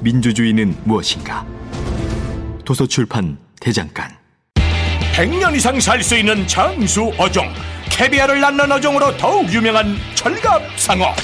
[0.00, 1.44] 민주주의는 무엇인가?
[2.64, 4.10] 도서출판 대장간.
[5.14, 7.52] 100년 이상 살 수 있는 장수 어종.
[7.90, 11.14] 캐비아를 낳는 어종으로 더욱 유명한 철갑상어.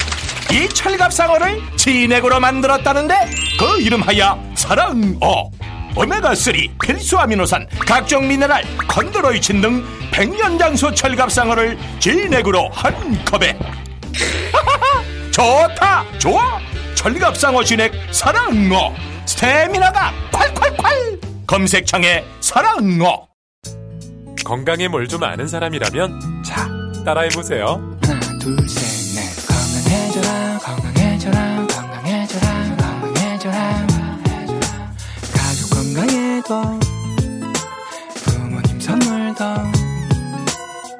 [0.52, 3.14] 이 철갑상어를 진액으로 만들었다는데
[3.58, 5.50] 그 이름하여 사랑어.
[5.94, 13.58] 오메가3 필수 아미노산 각종 미네랄 컨드로이친 등 백년 장수 철갑상어를 진액으로 한 컵에.
[15.32, 16.04] 좋다!
[16.18, 16.58] 좋아
[16.96, 18.92] 철갑상어 진액 사랑어.
[19.26, 21.46] 스태미나가 콸콸콸.
[21.46, 23.26] 검색창에 사랑어.
[24.44, 26.68] 건강에 뭘 좀 아는 사람이라면 자
[27.04, 27.66] 따라해보세요.
[28.02, 29.46] 하나 둘셋넷.
[29.48, 33.86] 건강해져라 건강해져라 건강해져라 건강해져라.
[35.32, 36.80] 가족 건강에도
[38.24, 39.44] 부모님 선물도.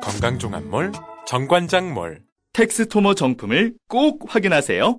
[0.02, 0.92] 건강종합몰
[1.27, 2.20] 정관장몰.
[2.52, 4.98] 텍스토머 정품을 꼭 확인하세요.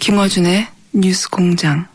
[0.00, 1.86] 김어준의 뉴스 공장.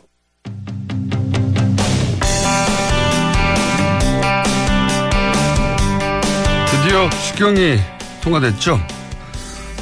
[6.69, 7.77] 드디어 추경이
[8.23, 8.79] 통과됐죠.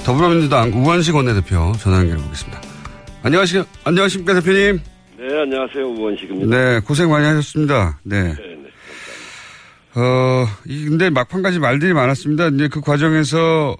[0.06, 2.62] 더불어민주당 우원식 원내대표 전화 연결해 보겠습니다.
[3.24, 4.80] 안녕하시, 안녕하십니까 대표님.
[5.18, 5.86] 네, 안녕하세요.
[5.86, 6.58] 우원식입니다.
[6.58, 8.00] 네, 고생 많이 하셨습니다.
[8.04, 8.24] 네.
[8.24, 10.00] 네, 네.
[10.00, 12.48] 어, 이, 근데 막판까지 말들이 많았습니다.
[12.48, 13.76] 이제 그 과정에서,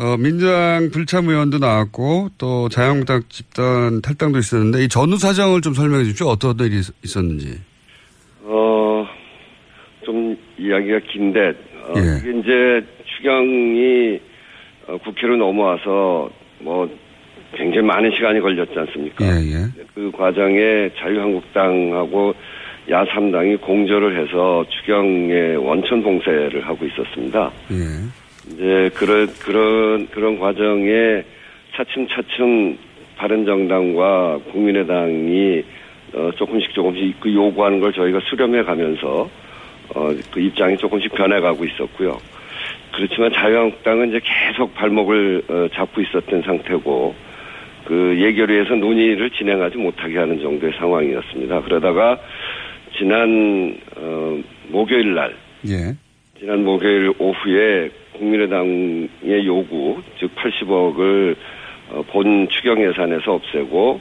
[0.00, 6.04] 어, 민주당 불참 의원도 나왔고, 또 자유한국당 집단 탈당도 있었는데, 이 전후 사정을 좀 설명해
[6.04, 6.28] 주십시오.
[6.28, 7.58] 어떤 일이 있- 있었는지.
[8.44, 9.06] 어,
[10.02, 12.18] 좀 이야기가 긴데, 어, 예.
[12.28, 14.18] 이게 이제 추경이
[14.86, 16.30] 어, 국회로 넘어와서
[16.60, 16.88] 뭐
[17.54, 19.24] 굉장히 많은 시간이 걸렸지 않습니까?
[19.26, 19.66] 예, 예.
[19.94, 22.34] 그 과정에 자유한국당하고
[22.88, 27.52] 야3당이 공조를 해서 추경의 원천 봉쇄를 하고 있었습니다.
[27.72, 27.76] 예.
[28.52, 31.22] 이제 그런 그런 그런 과정에
[31.74, 32.78] 차츰차츰
[33.16, 35.62] 바른정당과 국민의당이
[36.14, 39.30] 어, 조금씩 조금씩 그 요구하는 걸 저희가 수렴해 가면서
[39.94, 42.18] 어, 그 입장이 조금씩 변해가고 있었고요.
[42.92, 47.14] 그렇지만 자유한국당은 이제 계속 발목을 어, 잡고 있었던 상태고
[47.84, 51.62] 그 예결위에서 논의를 진행하지 못하게 하는 정도의 상황이었습니다.
[51.62, 52.18] 그러다가
[52.96, 54.38] 지난 어,
[54.68, 55.34] 목요일 날
[55.68, 55.94] 예.
[56.40, 61.36] 지난 목요일 오후에 국민의당의 요구, 즉 80억을
[61.90, 64.00] 어, 본 추경 예산에서 없애고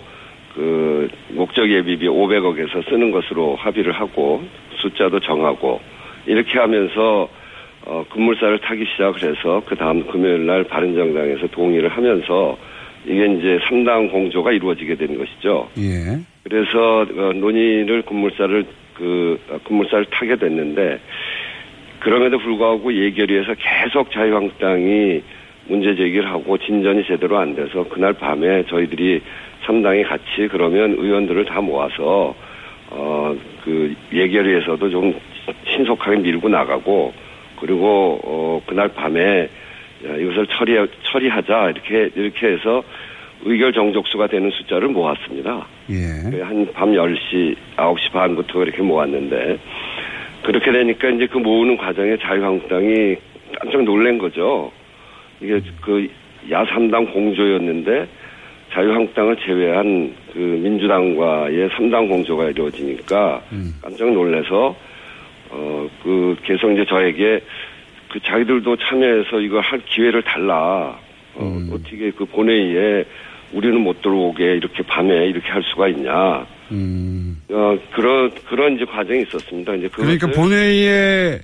[0.56, 4.42] 그 목적 예비비 500억에서 쓰는 것으로 합의를 하고
[4.78, 5.82] 숫자도 정하고
[6.26, 7.28] 이렇게 하면서
[7.86, 12.58] 어, 급물살을 타기 시작을 해서 그 다음 금요일 날 바른정당에서 동의를 하면서
[13.06, 15.68] 이게 이제 3당 공조가 이루어지게 된 것이죠.
[15.78, 16.18] 예.
[16.44, 21.00] 그래서 어, 논의를 급물살을 그 어, 급물살을 타게 됐는데
[22.00, 25.22] 그럼에도 불구하고 예결위에서 계속 자유한국당이
[25.68, 29.22] 문제 제기를 하고 진전이 제대로 안 돼서 그날 밤에 저희들이
[29.66, 32.34] 3당이 같이 그러면 의원들을 다 모아서
[32.92, 33.36] 어
[33.70, 35.14] 그 예결위에서도 좀
[35.68, 37.14] 신속하게 밀고 나가고
[37.60, 39.50] 그리고 어 그날 밤에
[40.08, 42.84] 야, 이것을 처리 처리하자 이렇게 이렇게 해서
[43.46, 45.66] 의결 정족수가 되는 숫자를 모았습니다.
[45.92, 46.42] 예.
[46.42, 49.58] 한밤 10시, 9시 반부터 이렇게 모았는데,
[50.50, 53.16] 그렇게 되니까 이제 그 모으는 과정에 자유한국당이
[53.60, 54.72] 깜짝 놀란 거죠.
[55.42, 56.10] 이게 그
[56.50, 58.08] 야3당 공조였는데,
[58.72, 63.44] 자유한국당을 제외한 그 민주당과의 3당 공조가 이루어지니까
[63.84, 64.76] 깜짝 놀라서,
[65.52, 67.42] 어, 그 계속 이제 저에게
[68.10, 70.98] 그 자기들도 참여해서 이거 할 기회를 달라.
[71.36, 73.06] 어, 어떻게 그 본회의에
[73.54, 76.48] 우리는 못 들어오게 이렇게 밤에 이렇게 할 수가 있냐.
[76.72, 77.42] 음.
[77.50, 79.76] 어, 그런, 그런 이제 과정이 있었습니다.
[79.76, 81.40] 이제 그러니까 본회의에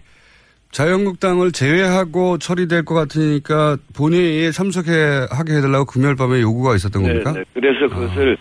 [0.72, 4.92] 자유한국당을 제외하고 처리될 것 같으니까 본회의에 참석해
[5.32, 7.32] 하게 해달라고 금요일 밤에 요구가 있었던 겁니까?
[7.32, 7.46] 네, 네.
[7.54, 8.38] 그래서 그것을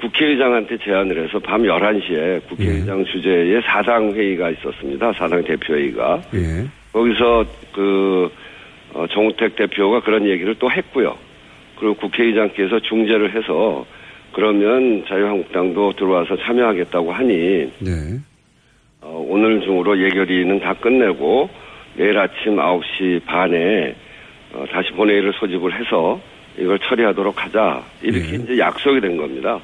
[0.00, 5.12] 국회의장한테 제안을 해서 밤 11시에 국회의장 주재의 사당 회의가 있었습니다.
[5.12, 6.22] 사당 대표회의가.
[6.34, 6.66] 예.
[6.92, 7.44] 거기서
[7.74, 8.30] 그
[8.94, 11.16] 어, 정우택 대표가 그런 얘기를 또 했고요.
[11.78, 13.84] 그리고 국회의장께서 중재를 해서
[14.34, 18.18] 그러면 자유한국당도 들어와서 참여하겠다고 하니 네.
[19.00, 21.48] 어, 오늘 중으로 예결위는 다 끝내고
[21.96, 23.94] 내일 아침 9시 반에
[24.52, 26.20] 어, 다시 본회의를 소집을 해서
[26.58, 29.58] 이걸 처리하도록 하자 이렇게 이제 약속이 된 겁니다.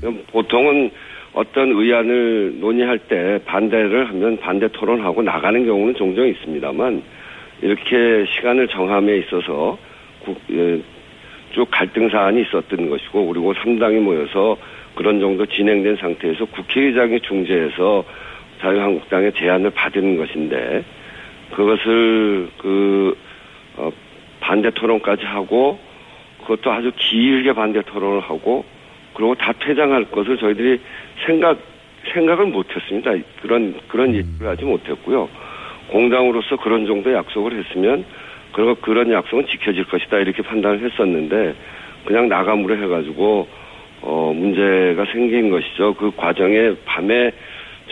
[0.00, 0.90] 그럼 보통은
[1.32, 7.02] 어떤 의안을 논의할 때 반대를 하면 반대 토론하고 나가는 경우는 종종 있습니다만
[7.62, 9.76] 이렇게 시간을 정함에 있어서
[10.24, 10.80] 국- 예,
[11.58, 14.56] 쭉 갈등 사안이 있었던 것이고 그리고 3당이 모여서
[14.94, 18.04] 그런 정도 진행된 상태에서 국회의장이 중재해서
[18.60, 20.84] 자유한국당의 제안을 받은 것인데
[21.50, 23.18] 그것을 그
[23.76, 23.90] 어,
[24.38, 25.80] 반대 토론까지 하고
[26.42, 28.64] 그것도 아주 길게 반대 토론을 하고
[29.14, 30.78] 그리고 다 퇴장할 것을 저희들이
[31.26, 31.58] 생각
[32.12, 33.14] 생각을 못했습니다.
[33.42, 35.28] 그런 그런 얘기를 하지 못했고요.
[35.88, 38.04] 공당으로서 그런 정도 약속을 했으면
[38.58, 41.54] 그리고 그런 약속은 지켜질 것이다 이렇게 판단을 했었는데
[42.04, 43.46] 그냥 나가무로 해가지고
[44.02, 45.94] 어 문제가 생긴 것이죠.
[45.94, 47.30] 그 과정에 밤에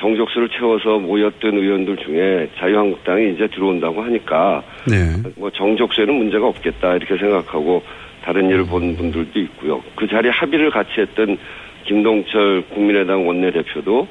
[0.01, 5.31] 정족수를 채워서 모였던 의원들 중에 자유한국당이 이제 들어온다고 하니까 네.
[5.37, 7.85] 뭐 정족수에는 문제가 없겠다 이렇게 생각하고
[8.25, 9.81] 다른 일을 본 분들도 있고요.
[9.95, 11.39] 그 자리에 합의를 같이 했던
[11.85, 14.09] 김동철 국민의당 원내대표도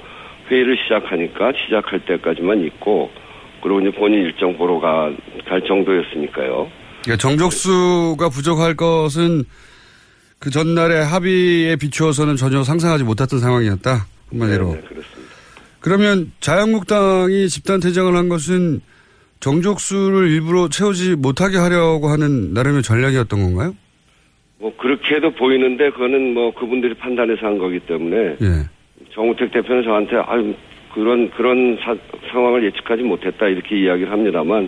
[0.50, 3.12] 회의를 시작하니까 시작할 때까지만 있고
[3.66, 5.12] 그리고 이제 본인 일정 보러 가,
[5.48, 6.70] 갈 정도였으니까요.
[7.02, 9.44] 그러니까 정족수가 부족할 것은
[10.38, 14.06] 그 전날의 합의에 비추어서는 전혀 상상하지 못했던 상황이었다.
[14.30, 14.66] 한마디로.
[14.76, 15.34] 네, 그렇습니다.
[15.80, 18.82] 그러면 자유한국당이 집단 퇴장을 한 것은
[19.40, 23.76] 정족수를 일부러 채우지 못하게 하려고 하는 나름의 전략이었던 건가요?
[24.60, 28.70] 뭐 그렇게도 보이는데 그거는 뭐 그분들이 판단해서 한 거기 때문에 예.
[29.16, 30.54] 정우택 대표는 저한테 아유
[30.96, 31.96] 그런 그런 사-
[32.32, 34.68] 상황을 예측하지 못했다 이렇게 이야기를 합니다만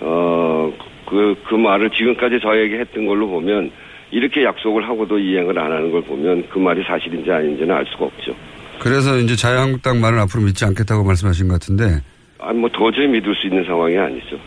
[0.00, 3.70] 어그 그 말을 지금까지 저에게 했던 걸로 보면
[4.10, 8.34] 이렇게 약속을 하고도 이행을 안 하는 걸 보면 그 말이 사실인지 아닌지는 알 수가 없죠.
[8.78, 12.00] 그래서 이제 자유한국당 말을 앞으로 믿지 않겠다고 말씀하신 것 같은데
[12.38, 14.38] 아니 뭐 도저히 믿을 수 있는 상황이 아니죠.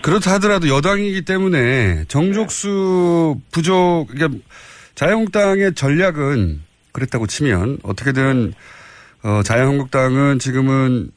[0.00, 4.38] 그렇다 하더라도 여당이기 때문에 정족수 부족, 그러니까
[4.94, 6.60] 자유한국당의 전략은
[6.92, 8.54] 그랬다고 치면 어떻게든
[9.22, 11.10] 어, 자유한국당은 지금은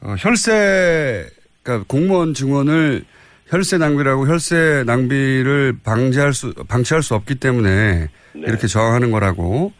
[0.00, 1.28] 어, 혈세,
[1.62, 3.04] 그러니까 공무원 증원을
[3.46, 9.72] 혈세 낭비라고 혈세 낭비를 방지할 수, 방치할 수 없기 때문에 이렇게 저항하는 거라고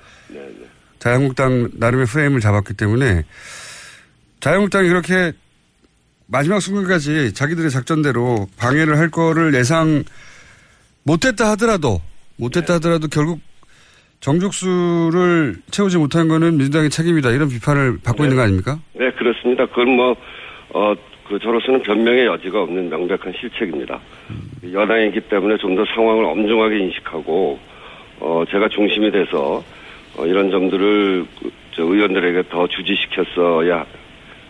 [0.98, 3.24] 자유한국당 나름의 프레임을 잡았기 때문에
[4.40, 5.32] 자유한국당이 그렇게
[6.26, 10.04] 마지막 순간까지 자기들의 작전대로 방해를 할 거를 예상
[11.02, 12.00] 못했다 하더라도
[12.36, 13.40] 못했다 하더라도 결국
[14.24, 18.78] 정족수를 채우지 못한 거는 민주당의 책임이다 이런 비판을 받고 있는 거 아닙니까?
[18.94, 19.66] 네 그렇습니다.
[19.66, 20.16] 그건 뭐
[20.70, 20.94] 어,
[21.28, 24.00] 그 저로서는 변명의 여지가 없는 명백한 실책입니다.
[24.72, 27.58] 여당이기 때문에 좀 더 상황을 엄중하게 인식하고
[28.20, 29.62] 어, 제가 중심이 돼서
[30.16, 33.84] 어, 이런 점들을 그, 저 의원들에게 더 주지시켰어야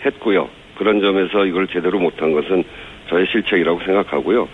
[0.07, 0.49] 했고요.
[0.79, 2.63] 그런 점에서 이걸 제대로 못한 것은
[3.09, 4.49] 저의 실책이라고 생각하고요.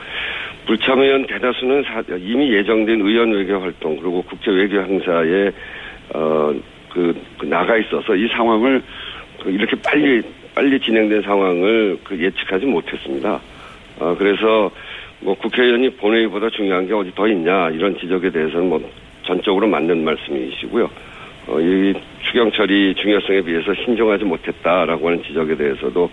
[0.66, 5.50] 불참 의원 대다수는 사- 이미 예정된 의원 외교 활동 그리고 국제 외교 행사에
[6.14, 6.52] 어
[6.90, 8.82] 그 그 나가 있어서 이 상황을
[9.42, 10.22] 그 이렇게 빨리
[10.56, 13.40] 빨리 진행된 상황을 그 예측하지 못했습니다.
[14.00, 14.70] 어 그래서
[15.20, 18.80] 뭐 국회의원이 본회의보다 중요한 게 어디 더 있냐 이런 지적에 대해서는 뭐
[19.22, 20.90] 전적으로 맞는 말씀이시고요.
[21.46, 26.10] 어, 이 추경 처리 중요성에 비해서 신중하지 못했다라고 하는 지적에 대해서도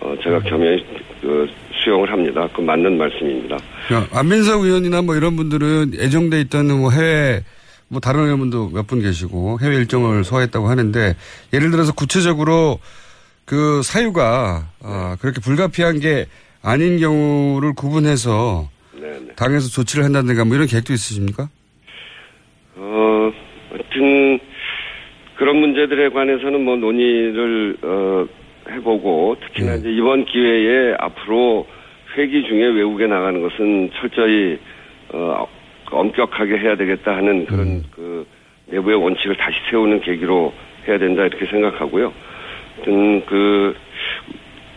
[0.00, 0.84] 어, 제가 겸연히
[1.20, 1.46] 그
[1.82, 2.48] 수용을 합니다.
[2.54, 3.56] 그 맞는 말씀입니다.
[3.88, 7.42] 그러니까 안민석 의원이나 뭐 이런 분들은 예정돼 있던 뭐 해외
[7.88, 11.14] 뭐 다른 의원분도 몇 분 계시고 해외 일정을 소화했다고 하는데
[11.52, 12.78] 예를 들어서 구체적으로
[13.44, 16.26] 그 사유가 아, 그렇게 불가피한 게
[16.62, 18.68] 아닌 경우를 구분해서
[19.36, 21.48] 당에서 조치를 한다든가 뭐 이런 계획도 있으십니까?
[22.76, 23.32] 어,
[23.70, 24.38] 하여튼
[25.36, 28.26] 그런 문제들에 관해서는 뭐 논의를 어,
[28.70, 31.66] 해보고 특히나 이제 이번 기회에 앞으로
[32.16, 34.58] 회기 중에 외국에 나가는 것은 철저히
[35.12, 35.46] 어,
[35.90, 38.26] 엄격하게 해야 되겠다 하는 그런 그
[38.66, 40.52] 내부의 원칙을 다시 세우는 계기로
[40.86, 42.12] 해야 된다 이렇게 생각하고요.
[42.76, 43.74] 하여튼 그,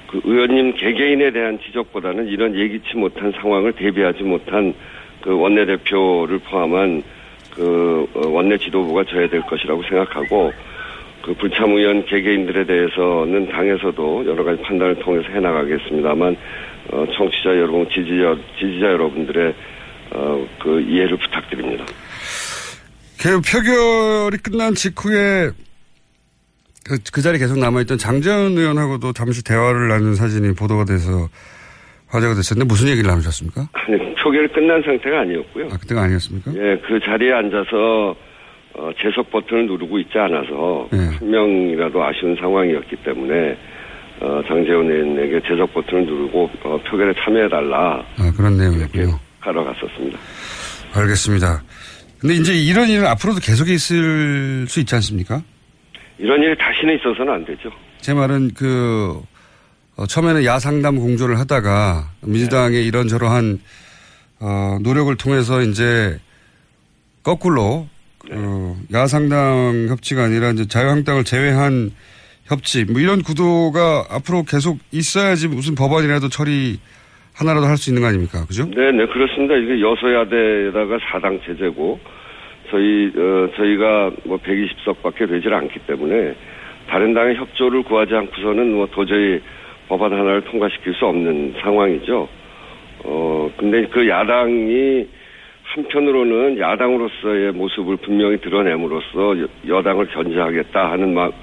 [0.08, 4.74] 그 의원님 개개인에 대한 지적보다는 이런 예기치 못한 상황을 대비하지 못한
[5.22, 7.04] 그 원내대표를 포함한
[7.52, 10.52] 그 어, 원내 지도부가 져야 될 것이라고 생각하고
[11.24, 16.36] 그 불참 의원 개개인들에 대해서는 당에서도 여러 가지 판단을 통해서 해나가겠습니다만
[16.92, 19.56] 어, 청취자 여러분, 지지자 지지자 여러분들의
[20.12, 21.86] 어, 그 이해를 부탁드립니다.
[23.22, 25.52] 그 표결이 끝난 직후에
[26.84, 31.30] 그, 그 자리에 계속 남아있던 장재현 의원하고도 잠시 대화를 나눈 사진이 보도가 돼서
[32.10, 33.70] 화제가 됐었는데 무슨 얘기를 나누셨습니까?
[33.72, 35.68] 아니, 표결이 끝난 상태가 아니었고요.
[35.72, 36.52] 아, 그때가 아니었습니까?
[36.54, 38.14] 예, 그 자리에 앉아서
[38.76, 40.98] 어, 재석 버튼을 누르고 있지 않아서 예.
[40.98, 43.58] 한 명이라도 아쉬운 상황이었기 때문에
[44.20, 49.20] 어, 장재원 의원에게 재석 버튼을 누르고 어, 표결에 참여해달라 아, 그런 내용이었군요.
[49.40, 50.18] 하러 갔었습니다.
[50.94, 51.64] 알겠습니다.
[52.20, 55.42] 근데 이제 이런 일은 앞으로도 계속 있을 수 있지 않습니까?
[56.18, 57.70] 이런 일이 다시는 있어서는 안 되죠.
[58.00, 59.22] 제 말은 그
[59.96, 63.60] 어, 처음에는 야상담 공조를 하다가 민주당의 이런저러한
[64.40, 66.18] 어, 노력을 통해서 이제
[67.24, 67.88] 거꾸로
[68.32, 71.92] 어, 야상당 협치가 아니라 이제 자유한국당을 제외한
[72.46, 76.80] 협치 뭐 이런 구도가 앞으로 계속 있어야지 무슨 법안이라도 처리
[77.36, 78.46] 하나라도 할 수 있는 거 아닙니까?
[78.46, 78.66] 그죠?
[78.66, 79.56] 네, 네, 그렇습니다.
[79.56, 82.00] 이게 여소야대에다가 사당 체제고
[82.70, 86.36] 저희 어, 저희가 뭐 120석밖에 되질 않기 때문에
[86.90, 89.42] 다른 당의 협조를 구하지 않고서는 뭐 도저히
[89.90, 92.28] 법안 하나를 통과시킬 수 없는 상황이죠.
[93.06, 95.08] 어, 근데 그 야당이
[95.64, 101.34] 한편으로는 야당으로서의 모습을 분명히 드러냄으로써 여- 여당을 견제하겠다 하는 막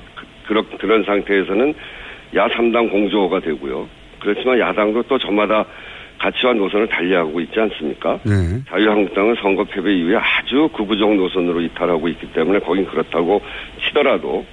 [0.47, 1.75] 그런 그런 상태에서는
[2.35, 3.89] 야3당 공조가 되고요.
[4.21, 5.65] 그렇지만 야당도 또 저마다
[6.19, 8.21] 가치와 노선을 달리하고 있지 않습니까?
[8.25, 8.33] 네.
[8.69, 13.41] 자유한국당은 선거 패배 이후에 아주 극우적 노선으로 이탈하고 있기 때문에 거긴 그렇다고
[13.83, 14.45] 치더라도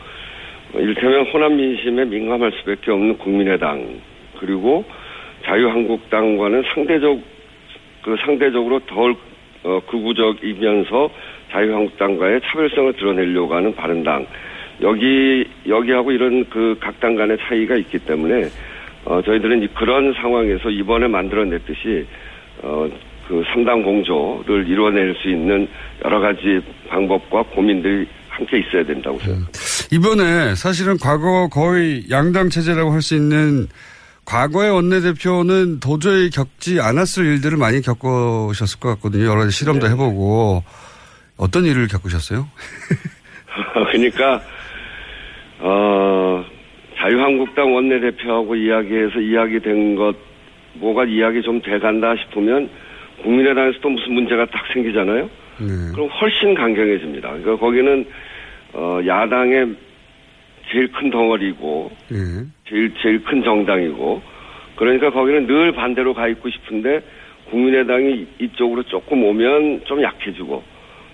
[0.74, 3.86] 어, 이를테면 호남 민심에 민감할 수밖에 없는 국민의당
[4.40, 4.86] 그리고
[5.46, 7.20] 자유한국당과는 상대적
[8.04, 9.14] 그 상대적으로 덜
[9.68, 11.10] 어, 극우적이면서
[11.52, 14.26] 자유한국당과의 차별성을 드러내려고 하는 바른당
[14.82, 18.48] 여기 여기하고 이런 그 각 당 간의 차이가 있기 때문에
[19.06, 22.06] 어, 저희들은 이- 그런 상황에서 이번에 만들어냈듯이
[22.64, 22.88] 어,
[23.28, 25.68] 그 3당 공조를 이뤄낼 수 있는
[26.06, 29.52] 여러 가지 방법과 고민들이 함께 있어야 된다고 생각합니다.
[29.92, 33.68] 이번에 사실은 과거 거의 양당 체제라고 할 수 있는
[34.28, 39.24] 과거의 원내대표는 도저히 겪지 않았을 일들을 많이 겪으셨을 것 같거든요.
[39.24, 40.64] 여러 가지 실험도 해보고.
[41.38, 42.46] 어떤 일을 겪으셨어요?
[43.92, 44.42] 그러니까
[45.60, 46.44] 어,
[46.98, 50.16] 자유한국당 원내대표하고 이야기해서 이야기된 것
[50.74, 52.70] 뭐가 이야기 좀 돼간다 싶으면
[53.24, 55.30] 국민의당에서 또 무슨 문제가 딱 생기잖아요.
[55.94, 57.30] 그럼 훨씬 강경해집니다.
[57.30, 58.06] 그러니까 거기는
[58.74, 59.87] 어, 야당의
[60.72, 62.18] 제일 큰 덩어리고 예.
[62.68, 64.22] 제일 제일 큰 정당이고
[64.76, 67.02] 그러니까 거기는 늘 반대로 가 있고 싶은데
[67.50, 70.64] 국민의당이 이쪽으로 조금 오면 좀 약해지고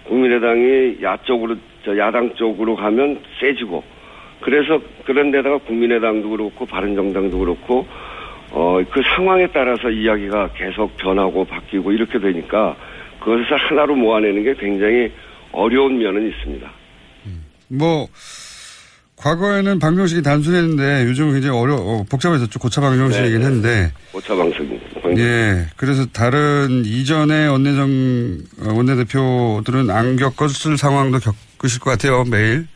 [0.05, 1.55] 국민의당이 야 쪽으로
[1.85, 3.83] 저 야당 쪽으로 가면 세지고
[4.41, 7.87] 그래서 그런 데다가 국민의당도 그렇고 바른정당도 그렇고
[8.51, 12.75] 어 그 상황에 따라서 이야기가 계속 변하고 바뀌고 이렇게 되니까
[13.19, 15.11] 그것을 하나로 모아내는 게 굉장히
[15.51, 16.71] 어려운 면은 있습니다.
[17.69, 18.07] 뭐,
[19.23, 22.59] 과거에는 방정식이 단순했는데 요즘은 굉장히 어려, 어, 복잡해졌죠.
[22.59, 23.91] 고차 방정식이긴 네, 한데.
[24.13, 24.67] 오차 방송.
[25.17, 25.65] 예.
[25.77, 27.87] 그래서 다른 이전의 원내정,
[28.67, 32.25] 어, 원내대표들은 안 겪었을 상황도 겪으실 것 같아요.
[32.29, 32.67] 매일.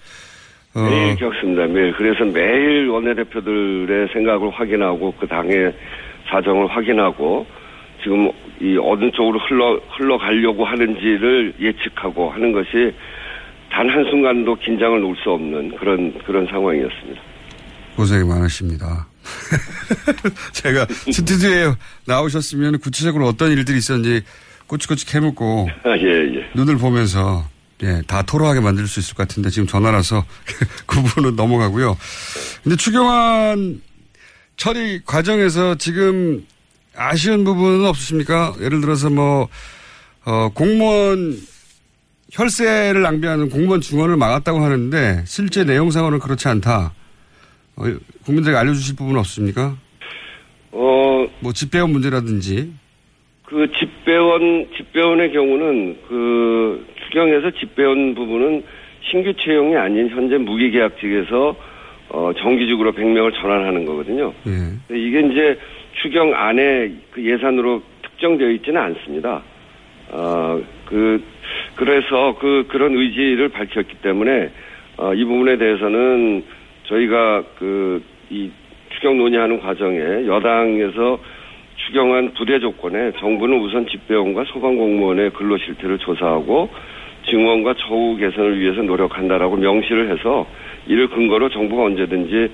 [0.74, 1.66] 어, 매일 겪습니다.
[1.68, 1.94] 매일.
[1.98, 5.74] 그래서 매일 원내대표들의 생각을 확인하고 그 당의
[6.30, 7.46] 사정을 확인하고
[8.04, 12.94] 지금 이 어느 쪽으로 흘러 흘러가려고 하는지를 예측하고 하는 것이
[13.78, 17.22] 단 한순간도 긴장을 놓을 수 없는 그런 그런 상황이었습니다.
[17.96, 19.08] 고생이 많으십니다.
[20.52, 21.76] 제가 스튜디오에
[22.08, 24.26] 나오셨으면 구체적으로 어떤 일들이 있었는지
[24.66, 26.50] 꼬치꼬치 캐묻고 아, 예, 예.
[26.56, 27.46] 눈을 보면서
[27.84, 30.26] 예, 다 토로하게 만들 수 있을 것 같은데 지금 전화라서
[30.88, 31.96] 그 부분은 넘어가고요.
[32.64, 33.80] 근데 추경안
[34.56, 36.44] 처리 과정에서 지금
[36.96, 38.56] 아쉬운 부분은 없으십니까?
[38.60, 39.48] 예를 들어서 뭐,
[40.26, 41.38] 어, 공무원
[42.32, 46.94] 혈세를 낭비하는 공무원 중원을 막았다고 하는데 실제 내용상으로는 그렇지 않다.
[47.78, 47.84] 어,
[48.26, 49.78] 국민들에게 알려주실 부분은 없습니까?
[50.72, 52.74] 어, 뭐 집배원 문제라든지.
[53.46, 58.64] 그 집배원 집배원의 경우는 그 추경에서 집배원 부분은
[59.10, 61.56] 신규 채용이 아닌 현재 무기계약직에서
[62.10, 64.34] 어 정규직으로 100명을 전환하는 거거든요.
[64.48, 64.96] 예.
[64.96, 65.58] 이게 이제
[66.02, 69.42] 추경 안에 그 예산으로 특정되어 있지는 않습니다.
[70.10, 71.22] 어, 그,
[71.76, 74.50] 그래서 그, 그런 의지를 밝혔기 때문에,
[74.98, 76.44] 어, 이 부분에 대해서는
[76.86, 78.50] 저희가 그, 이
[78.94, 81.20] 추경 논의하는 과정에 여당에서
[81.76, 86.70] 추경안 부대 조건에 정부는 우선 집배원과 소방 공무원의 근로 실태를 조사하고
[87.30, 90.48] 증원과 처우 개선을 위해서 노력한다라고 명시를 해서
[90.88, 92.52] 이를 근거로 정부가 언제든지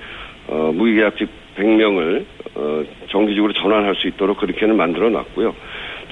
[0.48, 2.24] 어, 무기계약직 100명을
[2.56, 5.54] 어, 정기적으로 전환할 수 있도록 그렇게는 만들어 놨고요.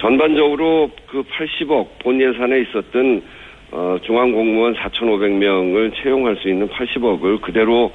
[0.02, 3.23] 전반적으로 그 80억 본 예산에 있었던
[3.71, 7.92] 어, 중앙공무원 4,500명을 채용할 수 있는 80억을 그대로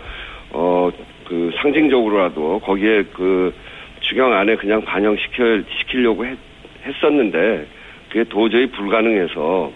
[0.52, 0.90] 어,
[1.26, 3.54] 그 상징적으로라도 거기에 그
[4.00, 6.38] 추경 안에 그냥 반영시켜 시키려고 했,
[6.86, 7.68] 했었는데
[8.08, 9.70] 그게 도저히 불가능해서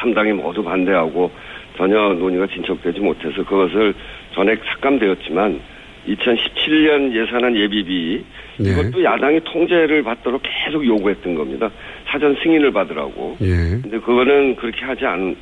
[0.00, 1.30] 3당이 모두 반대하고
[1.76, 3.94] 전혀 논의가 진척되지 못해서 그것을
[4.32, 5.60] 전액 삭감되었지만
[6.08, 8.24] 2017년 예산안 예비비
[8.58, 8.70] 네.
[8.70, 11.70] 이것도 야당이 통제를 받도록 계속 요구했던 겁니다.
[12.06, 13.36] 사전 승인을 받으라고.
[13.40, 13.80] 예.
[13.82, 15.34] 근데 그거는 그렇게 하지 않,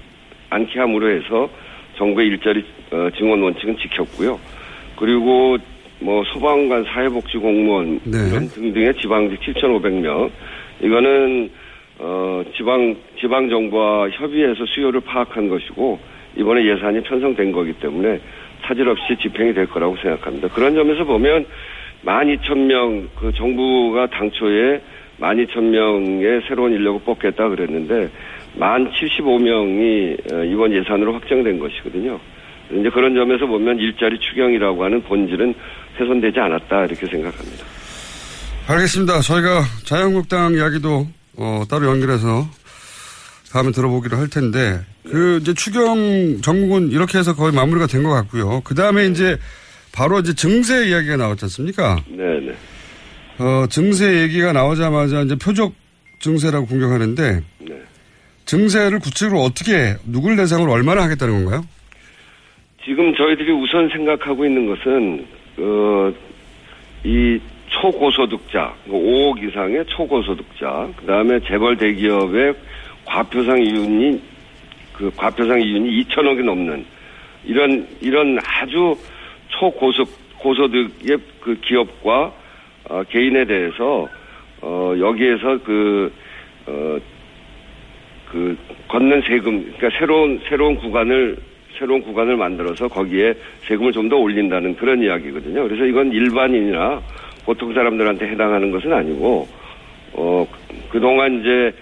[0.50, 1.48] 않게 함으로 해서
[1.96, 4.38] 정부의 일자리 어, 증원 원칙은 지켰고요.
[4.96, 5.58] 그리고
[6.00, 8.18] 뭐 소방관 사회복지 공무원 네.
[8.30, 10.30] 이런 등등의 지방직 7,500명
[10.80, 11.50] 이거는
[11.98, 15.98] 어 지방 지방 정부와 협의해서 수요를 파악한 것이고
[16.36, 18.20] 이번에 예산이 편성된 거기 때문에
[18.64, 20.48] 차질 없이 집행이 될 거라고 생각합니다.
[20.48, 21.46] 그런 점에서 보면
[22.04, 24.80] 12,000명 그 정부가 당초에
[25.20, 28.10] 12,000명의 새로운 인력을 뽑겠다 그랬는데
[28.58, 32.18] 1,075명이 어, 이번 예산으로 확정된 것이거든요.
[32.70, 35.54] 이제 그런 점에서 보면 일자리 추경이라고 하는 본질은
[36.00, 37.64] 훼손되지 않았다 이렇게 생각합니다.
[38.68, 39.20] 알겠습니다.
[39.20, 41.06] 저희가 자유한국당 이야기도
[41.36, 42.46] 어, 따로 연결해서
[43.52, 48.62] 다음에 들어보기로 할 텐데 그 이제 추경 전국은 이렇게 해서 거의 마무리가 된 것 같고요.
[48.64, 49.36] 그 다음에 이제
[49.94, 52.02] 바로 이제 증세 이야기가 나왔지 않습니까?
[52.08, 52.52] 네네.
[53.38, 55.74] 어, 증세 얘기가 나오자마자 이제 표적
[56.18, 57.82] 증세라고 공격하는데 네.
[58.46, 61.64] 증세를 구체적으로 어떻게 누굴 대상으로 얼마나 하겠다는 건가요?
[62.84, 65.26] 지금 저희들이 우선 생각하고 있는 것은
[65.58, 66.12] 어,
[67.04, 72.54] 이 초고소득자, 5억 이상의 초고소득자, 그 다음에 재벌 대기업의
[73.04, 74.20] 과표상 이윤이
[74.92, 76.84] 그 과표상 이윤이 2천억이 넘는
[77.44, 78.96] 이런 이런 아주
[79.66, 80.04] 초고소
[80.38, 82.32] 고소득의 그 기업과
[82.88, 84.08] 어, 개인에 대해서
[84.60, 86.12] 어, 여기에서 그
[86.66, 86.98] 어,
[88.28, 88.56] 그
[88.88, 91.36] 걷는 세금, 그러니까 새로운 새로운 구간을
[91.78, 93.34] 새로운 구간을 만들어서 거기에
[93.68, 95.62] 세금을 좀 더 올린다는 그런 이야기거든요.
[95.62, 97.00] 그래서 이건 일반인이나
[97.44, 99.46] 보통 사람들한테 해당하는 것은 아니고
[100.14, 100.46] 어
[100.90, 101.72] 그동안 이제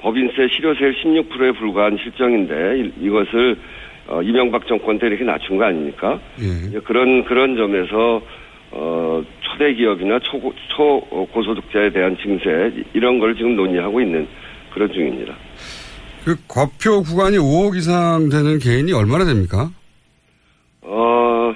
[0.00, 3.56] 법인세 실효세율 16%에 불과한 실정인데 이- 이것을
[4.08, 6.20] 어, 이명박 정권 때 이렇게 낮춘 거 아닙니까?
[6.40, 6.78] 예.
[6.80, 8.22] 그런 그런 점에서
[8.70, 14.26] 어, 초대 기업이나 초고, 초 어, 고소득자에 대한 증세 이- 이런 걸 지금 논의하고 있는
[14.72, 15.34] 그런 중입니다.
[16.24, 19.70] 그 과표 구간이 5억 이상 되는 개인이 얼마나 됩니까?
[20.82, 21.54] 어,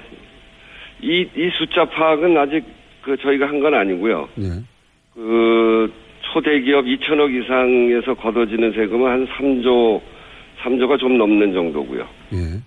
[1.01, 2.63] 이, 이 숫자 파악은 아직
[3.01, 4.27] 그 저희가 한 건 아니고요.
[4.39, 4.47] 예.
[5.13, 5.91] 그
[6.33, 10.01] 초대 기업 2천억 이상에서 걷어지는 세금은 한 3조
[10.63, 12.07] 3조가 좀 넘는 정도고요.
[12.33, 12.61] 예.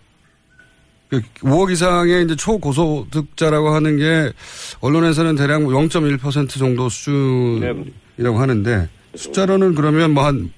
[1.09, 4.33] 그 5억 이상의 이제 초고소득자라고 하는 게
[4.81, 10.51] 언론에서는 대략 0.1% 정도 수준이라고 하는데 숫자로는 그러면 뭐 한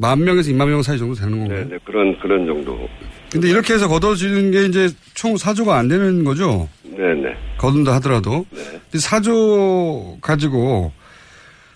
[0.00, 1.66] 만 명에서 2만 명 사이 정도 되는 건가요?
[1.68, 2.88] 네, 그런 그런 정도.
[3.30, 6.70] 근데 이렇게 해서 걷어지는 게 이제 총 4조가 안 되는 거죠?
[6.84, 7.36] 네, 네.
[7.58, 8.46] 거둔다 하더라도.
[8.94, 10.90] 이 4조 가지고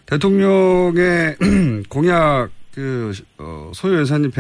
[0.07, 1.37] 대통령의
[1.91, 4.31] 공약 그 어, 소요 예산이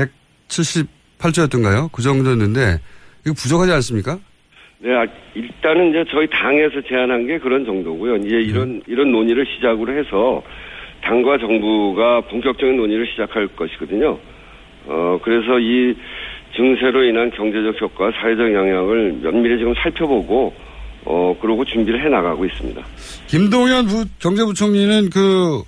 [0.63, 1.91] 178조였던가요?
[1.93, 2.79] 그 정도였는데
[3.25, 4.19] 이거 부족하지 않습니까?
[4.79, 8.17] 네, 아, 일단은 이제 저희 당에서 제안한 게 그런 정도고요.
[8.17, 10.43] 이제 이런 이런 논의를 시작으로 해서
[11.03, 14.19] 당과 정부가 본격적인 논의를 시작할 것이거든요.
[14.87, 15.95] 어 그래서 이
[16.55, 20.55] 증세로 인한 경제적 효과, 사회적 영향을 면밀히 지금 살펴보고
[21.05, 22.83] 어 그러고 준비를 해 나가고 있습니다.
[23.27, 25.63] 김동연 부, 경제부총리는 그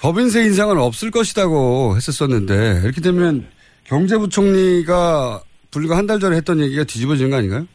[0.00, 3.46] 법인세 인상은 없을 것이라고 했었었는데 이렇게 되면
[3.88, 7.66] 경제부총리가 불과 한 달 전에 했던 얘기가 뒤집어지는 거 아닌가요?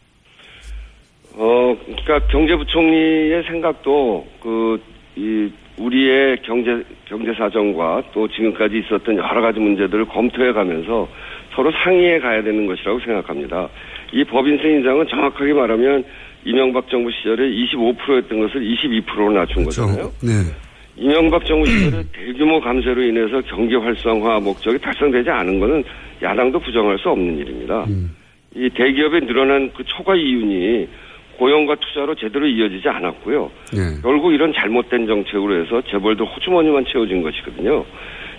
[1.33, 9.59] 어, 그러니까 경제부총리의 생각도 그 이 우리의 경제 경제 사정과 또 지금까지 있었던 여러 가지
[9.59, 11.07] 문제들을 검토해 가면서
[11.55, 13.67] 서로 상의해 가야 되는 것이라고 생각합니다.
[14.13, 16.03] 이 법인세 인상은 정확하게 말하면
[16.45, 20.11] 이명박 정부 시절에 25%였던 것을 22%로 낮춘 거잖아요.
[20.21, 20.31] 네.
[20.95, 25.83] 이명박 정부 시절에 대규모 감세로 인해서 경제 활성화 목적이 달성되지 않은 것은
[26.21, 27.85] 야당도 부정할 수 없는 일입니다.
[28.55, 30.87] 이 대기업에 늘어난 그 초과 이윤이
[31.37, 33.51] 고용과 투자로 제대로 이어지지 않았고요.
[33.73, 33.79] 네.
[34.03, 37.83] 결국 이런 잘못된 정책으로 해서 재벌들 호주머니만 채워진 것이거든요.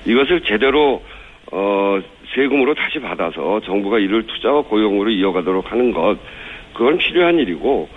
[0.07, 1.03] 이것을 제대로
[1.51, 2.01] 어
[2.35, 6.17] 세금으로 다시 받아서 정부가 이를 투자와 고용으로 이어가도록 하는 것
[6.75, 7.89] 그건 필요한 일이고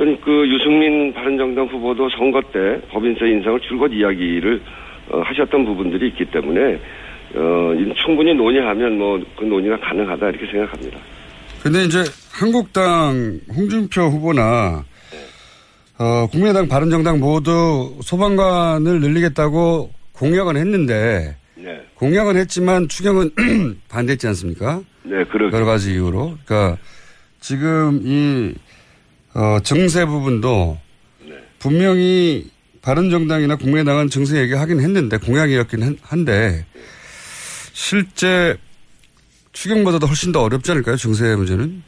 [0.00, 4.62] 저는 그 유승민 바른정당 후보도 선거 때 법인세 인상을 줄곧 이야기를
[5.10, 6.80] 어, 하셨던 부분들이 있기 때문에
[7.34, 10.98] 어, 이 충분히 논의하면 뭐 그 논의가 가능하다 이렇게 생각합니다.
[11.62, 14.84] 근데 이제 한국당 홍준표 후보나
[15.98, 21.78] 어, 국민의당 바른정당 모두 소방관을 늘리겠다고 공약은 했는데 네.
[21.96, 23.32] 공약은 했지만 추경은
[23.90, 24.80] 반대했지 않습니까?
[25.02, 26.38] 네, 그러 여러 가지 이유로.
[26.46, 26.78] 그러니까
[27.40, 28.54] 지금 이
[29.34, 30.78] 어, 증세 부분도
[31.58, 32.46] 분명히
[32.82, 36.64] 바른정당이나 국민의당은 증세 얘기하긴 했는데 공약이었긴 한- 한데
[37.72, 38.56] 실제
[39.52, 40.96] 추경보다도 훨씬 더 어렵지 않을까요?
[40.96, 41.82] 증세 문제는?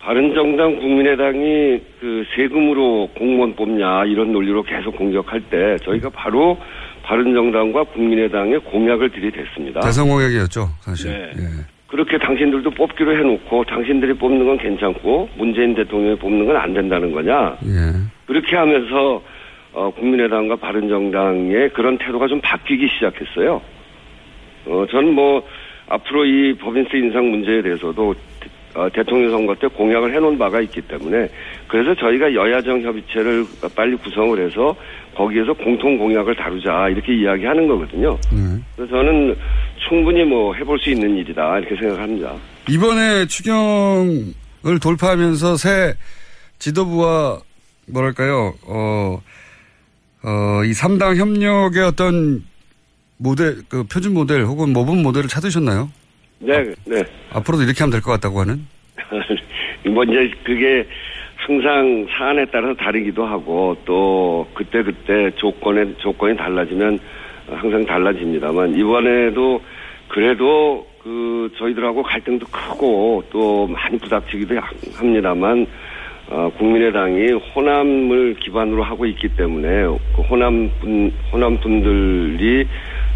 [0.00, 6.58] 바른정당 국민의당이 그 세금으로 공무원 뽑냐 이런 논리로 계속 공격할 때 저희가 바로
[7.04, 9.80] 바른정당과 국민의당의 공약을 들이댔습니다.
[9.80, 11.10] 대선 공약이었죠, 사실.
[11.12, 11.42] 네.
[11.44, 11.48] 예.
[11.92, 17.58] 그렇게 당신들도 뽑기로 해놓고 당신들이 뽑는 건 괜찮고 문재인 대통령이 뽑는 건 안 된다는 거냐
[17.66, 17.92] 예.
[18.24, 19.22] 그렇게 하면서
[19.74, 23.60] 어, 국민의당과 바른정당의 그런 태도가 좀 바뀌기 시작했어요.
[24.66, 25.46] 어, 저는 뭐
[25.88, 28.14] 앞으로 이 법인세 인상 문제에 대해서도
[28.74, 31.28] 어, 대통령 선거 때 공약을 해놓은 바가 있기 때문에
[31.68, 34.74] 그래서 저희가 여야정 협의체를 빨리 구성을 해서
[35.14, 38.18] 거기에서 공통 공약을 다루자 이렇게 이야기하는 거거든요.
[38.76, 39.36] 그래서 저는
[39.88, 42.34] 충분히 뭐 해볼 수 있는 일이다 이렇게 생각합니다.
[42.68, 45.94] 이번에 추경을 돌파하면서 새
[46.58, 47.40] 지도부와
[47.88, 49.20] 뭐랄까요, 어,
[50.22, 52.44] 어, 이 3당 협력의 어떤
[53.16, 55.90] 모델, 그 표준 모델 혹은 모범 모델을 찾으셨나요?
[56.42, 57.04] 네, 네.
[57.32, 58.66] 앞으로도 이렇게 하면 될 것 같다고 하는?
[59.86, 60.86] 뭐 이제 그게
[61.36, 66.98] 항상 사안에 따라서 다르기도 하고 또 그때 그때 조건에 조건이 달라지면
[67.48, 69.60] 항상 달라집니다만 이번에도
[70.08, 74.54] 그래도 그 저희들하고 갈등도 크고 또 많이 부닥치기도
[74.94, 75.66] 합니다만
[76.28, 79.68] 어, 국민의당이 호남을 기반으로 하고 있기 때문에
[80.14, 82.66] 그 호남 분 호남 분들이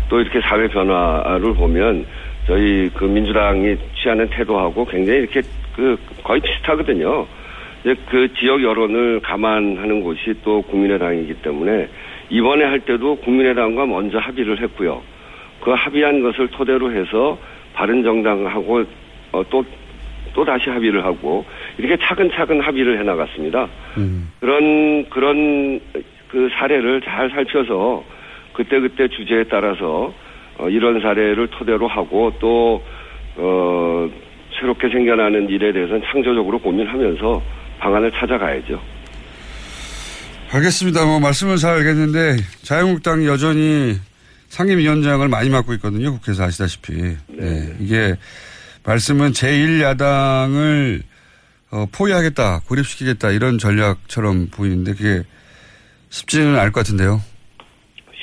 [0.09, 2.05] 또 이렇게 사회 변화를 보면
[2.47, 5.43] 저희 그 민주당이 취하는 태도하고 굉장히 이렇게
[5.75, 7.27] 그 거의 비슷하거든요.
[7.81, 11.89] 이제 그 지역 여론을 감안하는 곳이 또 국민의당이기 때문에
[12.31, 15.03] 이번에 할 때도 국민의당과 먼저 합의를 했고요.
[15.61, 17.39] 그 합의한 것을 토대로 해서
[17.75, 18.85] 바른정당하고
[19.33, 19.65] 어, 또,
[20.33, 21.45] 또 다시 합의를 하고
[21.79, 23.69] 이렇게 차근차근 합의를 해 나갔습니다.
[24.41, 25.81] 그런, 그런
[26.29, 28.05] 그 사례를 잘 살펴서
[28.53, 30.13] 그때그때 주제에 따라서
[30.59, 32.83] 어, 이런 사례를 토대로 하고 또,
[33.37, 34.09] 어,
[34.59, 37.43] 새롭게 생겨나는 일에 대해서는 창조적으로 고민하면서
[37.79, 38.81] 방안을 찾아가야죠.
[40.53, 41.05] 알겠습니다.
[41.05, 43.97] 뭐 말씀은 잘 알겠는데 자유한국당이 여전히
[44.49, 46.13] 상임위원장을 많이 맡고 있거든요.
[46.13, 46.93] 국회에서 아시다시피.
[47.29, 47.75] 네.
[47.81, 48.15] 이게
[48.85, 51.03] 말씀은 제1야당을
[51.73, 55.23] 어, 포위하겠다, 고립시키겠다 이런 전략처럼 보이는데 그게
[56.11, 57.21] 쉽지는 않을 것 같은데요.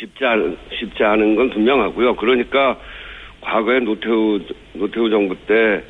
[0.03, 2.15] 쉽지 않, 쉽지 않은 건 분명하고요.
[2.17, 2.77] 그러니까
[3.41, 4.39] 과거에 노태우,
[4.73, 5.83] 노태우 정부 때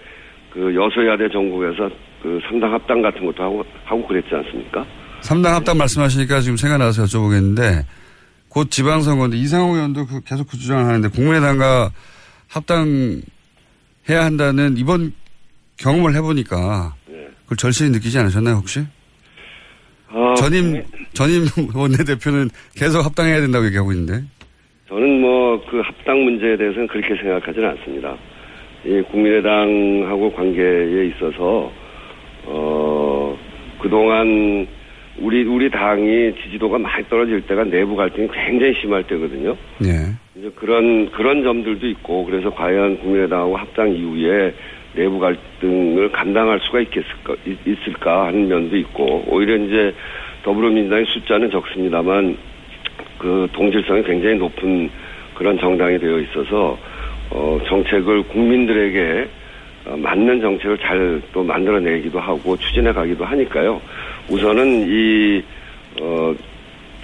[0.53, 1.89] 그 여소야대 정국에서
[2.21, 4.85] 그 삼당 합당 같은 것도 하고, 하고 그랬지 않습니까?
[5.21, 7.85] 3당 합당 말씀하시니까 지금 생각나서 여쭤보겠는데
[8.49, 11.89] 곧 지방선거인데 이상호 의원도 그 계속 그 주장을 하는데 국민의당과
[12.49, 13.23] 합당해야
[14.09, 15.13] 한다는 이번
[15.77, 16.93] 경험을 해보니까
[17.43, 18.85] 그걸 절실히 느끼지 않으셨나요 혹시?
[20.13, 21.45] 어, 전임 전임
[21.75, 24.23] 원내대표는 계속 합당해야 된다고 얘기하고 있는데
[24.87, 28.15] 저는 뭐 그 합당 문제에 대해서는 그렇게 생각하지는 않습니다.
[28.85, 31.71] 이 국민의당하고 관계에 있어서
[32.45, 33.37] 어
[33.79, 34.67] 그동안
[35.19, 39.55] 우리 우리 당이 지지도가 많이 떨어질 때가 내부 갈등이 굉장히 심할 때거든요.
[39.79, 40.13] 네.
[40.35, 44.53] 이제 그런 그런 점들도 있고 그래서 과연 국민의당하고 합당 이후에
[44.93, 49.93] 내부 갈등을 감당할 수가 있겠을까 있- 있을까 하는 면도 있고 오히려 이제
[50.43, 52.37] 더불어민주당의 숫자는 적습니다만
[53.17, 54.89] 그 동질성이 굉장히 높은
[55.35, 56.77] 그런 정당이 되어 있어서
[57.31, 59.27] 어 정책을 국민들에게
[59.85, 63.81] 어, 맞는 정책을 잘 또 만들어내기도 하고 추진해 가기도 하니까요.
[64.29, 65.41] 우선은 이,
[65.99, 66.33] 어,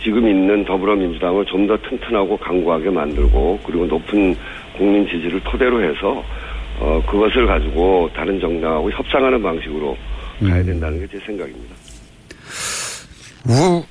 [0.01, 4.33] 지금 있는 더불어민주당을 좀 더 튼튼하고 강구하게 만들고 그리고 높은
[4.77, 6.23] 국민 지지를 토대로 해서
[6.79, 9.97] 어, 그것을 가지고 다른 정당하고 협상하는 방식으로
[10.39, 11.75] 가야 된다는 게 제 생각입니다.
[13.43, 13.85] 뭐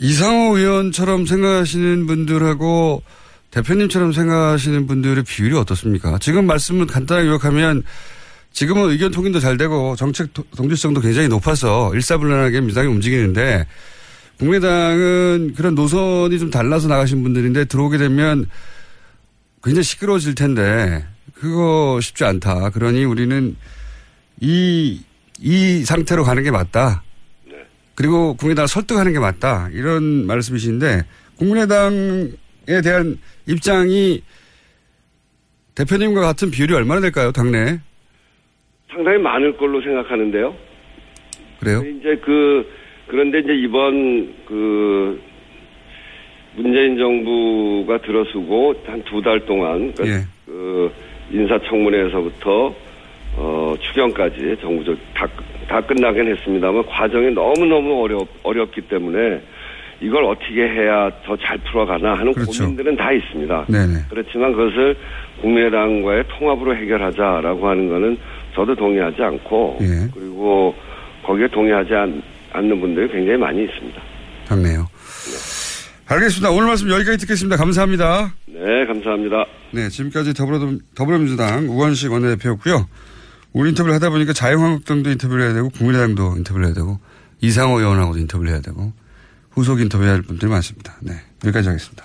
[0.00, 3.02] 이상호 의원처럼 생각하시는 분들하고
[3.50, 6.18] 대표님처럼 생각하시는 분들의 비율이 어떻습니까?
[6.18, 7.82] 지금 말씀을 간단하게 요약하면
[8.52, 13.66] 지금은 의견 통일도 잘 되고 정책 도- 동질성도 굉장히 높아서 일사불란하게 민주당이 움직이는데
[14.38, 18.46] 국민의당은 그런 노선이 좀 달라서 나가신 분들인데 들어오게 되면
[19.62, 21.04] 굉장히 시끄러워질 텐데
[21.40, 22.70] 그거 쉽지 않다.
[22.70, 23.56] 그러니 우리는
[24.40, 25.00] 이,
[25.40, 27.02] 이 상태로 가는 게 맞다.
[27.94, 29.68] 그리고 국민당을 설득하는 게 맞다.
[29.72, 31.02] 이런 말씀이신데
[31.38, 34.22] 국민의당에 대한 입장이
[35.74, 37.32] 대표님과 같은 비율이 얼마나 될까요?
[37.32, 37.78] 당내
[38.90, 40.54] 상당히 많을 걸로 생각하는데요.
[41.60, 41.82] 그래요?
[41.84, 42.66] 이제 그
[43.08, 45.20] 그런데 이제 이번 그
[46.56, 50.20] 문재인 정부가 들어서고 한 두 달 동안 그, 예.
[50.46, 50.90] 그
[51.30, 52.74] 인사청문회에서부터
[53.38, 55.26] 어 추경까지 정부적 다,
[55.68, 59.40] 다 끝나긴 했습니다만 과정이 너무 너무 어렵 어렵기 때문에
[60.00, 62.62] 이걸 어떻게 해야 더 잘 풀어가나 하는 그렇죠.
[62.64, 63.66] 고민들은 다 있습니다.
[63.68, 63.92] 네네.
[64.10, 64.96] 그렇지만 그것을
[65.40, 68.18] 국민의당과의 통합으로 해결하자라고 하는 거는
[68.54, 70.08] 저도 동의하지 않고 예.
[70.14, 70.74] 그리고
[71.22, 74.00] 거기에 동의하지 않, 않는 분들이 굉장히 많이 있습니다.
[74.48, 74.86] 당내요.
[76.08, 76.50] 알겠습니다.
[76.50, 77.56] 오늘 말씀 여기까지 듣겠습니다.
[77.56, 78.32] 감사합니다.
[78.46, 79.44] 네, 감사합니다.
[79.72, 80.60] 네, 지금까지 더불어,
[80.94, 82.88] 더불어민주당 우원식 원내대표였고요.
[83.52, 87.00] 오늘 인터뷰를 하다 보니까 자유한국당도 인터뷰를 해야 되고 국민의당도 인터뷰를 해야 되고
[87.40, 88.92] 이상호 의원하고도 인터뷰를 해야 되고
[89.50, 90.96] 후속 인터뷰해야 할 분들이 많습니다.
[91.02, 91.14] 네,
[91.44, 92.04] 여기까지 하겠습니다.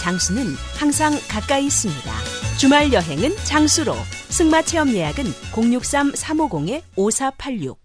[0.00, 2.10] 장수는 항상 가까이 있습니다.
[2.58, 3.94] 주말 여행은 장수로.
[4.28, 7.76] 승마 체험 예약은 063-350-5486.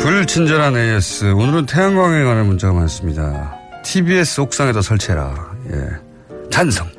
[0.00, 1.32] 불친절한 AS.
[1.32, 3.56] 오늘은 태양광에 관한 문자가 많습니다.
[3.84, 5.52] TBS 옥상에다 설치해라.
[5.72, 5.88] 예.
[6.50, 6.95] 찬성.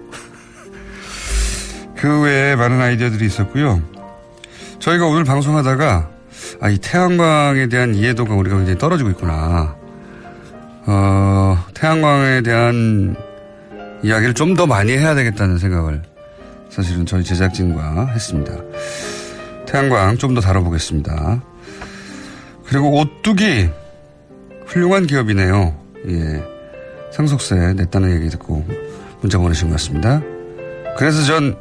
[1.97, 3.81] 그 외에 많은 아이디어들이 있었고요.
[4.79, 6.10] 저희가 오늘 방송하다가
[6.62, 9.75] 아, 이 태양광에 대한 이해도가 우리가 굉장히 떨어지고 있구나.
[10.86, 13.15] 어, 태양광에 대한
[14.03, 16.01] 이야기를 좀 더 많이 해야 되겠다는 생각을
[16.69, 18.53] 사실은 저희 제작진과 했습니다.
[19.65, 21.41] 태양광 좀 더 다뤄보겠습니다.
[22.65, 23.69] 그리고 오뚜기
[24.67, 25.75] 훌륭한 기업이네요.
[26.10, 26.43] 예.
[27.12, 28.65] 상속세 냈다는 얘기 듣고
[29.21, 30.21] 문자 보내신 것 같습니다.
[30.97, 31.57] 그래서 전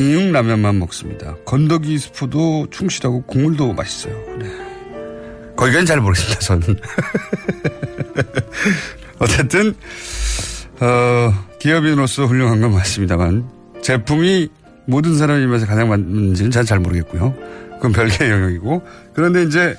[0.00, 1.36] 인육라면만 먹습니다.
[1.44, 4.14] 건더기 스프도 충실하고 국물도 맛있어요.
[4.38, 4.46] 네.
[5.56, 6.80] 거기까지는 잘 모르겠습니다, 저는.
[9.20, 9.74] 어쨌든,
[10.80, 13.46] 어, 기업인으로서 훌륭한 건 맞습니다만,
[13.82, 14.48] 제품이
[14.86, 17.34] 모든 사람 입맛에 가장 맞는지는 잘, 잘 모르겠고요.
[17.74, 18.82] 그건 별개의 영역이고.
[19.12, 19.76] 그런데 이제,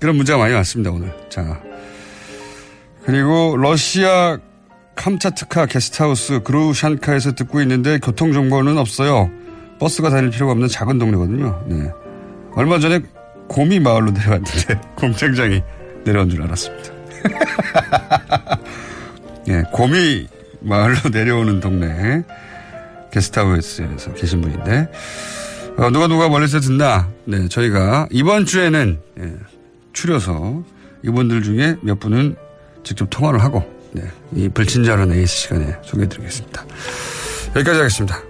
[0.00, 1.12] 그런 문제가 많이 왔습니다, 오늘.
[1.28, 1.60] 자.
[3.04, 4.38] 그리고 러시아
[4.98, 9.30] 캄차트카 게스트하우스 그루샨카에서 듣고 있는데 교통정보는 없어요.
[9.78, 11.64] 버스가 다닐 필요가 없는 작은 동네거든요.
[11.66, 11.90] 네.
[12.54, 13.00] 얼마 전에
[13.46, 15.62] 곰이 마을로 내려왔는데 공장장이
[16.04, 16.92] 내려온 줄 알았습니다.
[19.48, 20.26] 예, 곰이
[20.60, 22.24] 마을로 내려오는 동네
[23.12, 24.90] 게스트하우스에서 계신 분인데
[25.76, 27.08] 어, 누가 누가 멀리서 듣나?
[27.24, 29.32] 네, 저희가 이번 주에는 예,
[29.92, 30.64] 추려서
[31.04, 32.34] 이분들 중에 몇 분은
[32.82, 36.64] 직접 통화를 하고 네, 이 불친절한 에이스 시간에 소개해드리겠습니다.
[37.56, 38.22] 여기까지 하겠습니다.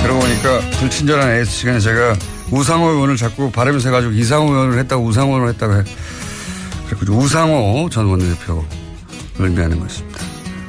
[0.00, 2.14] 그러고 보니까 불친절한 에이스 시간에 제가
[2.52, 5.84] 우상호 의원을 자꾸 발음을 세가지고 이상호 의원을 했다고 우상호 의원을 했다고 해.
[6.98, 8.62] 그리고 우상호 전 원내대표를
[9.38, 10.20] 의미하는 것입니다.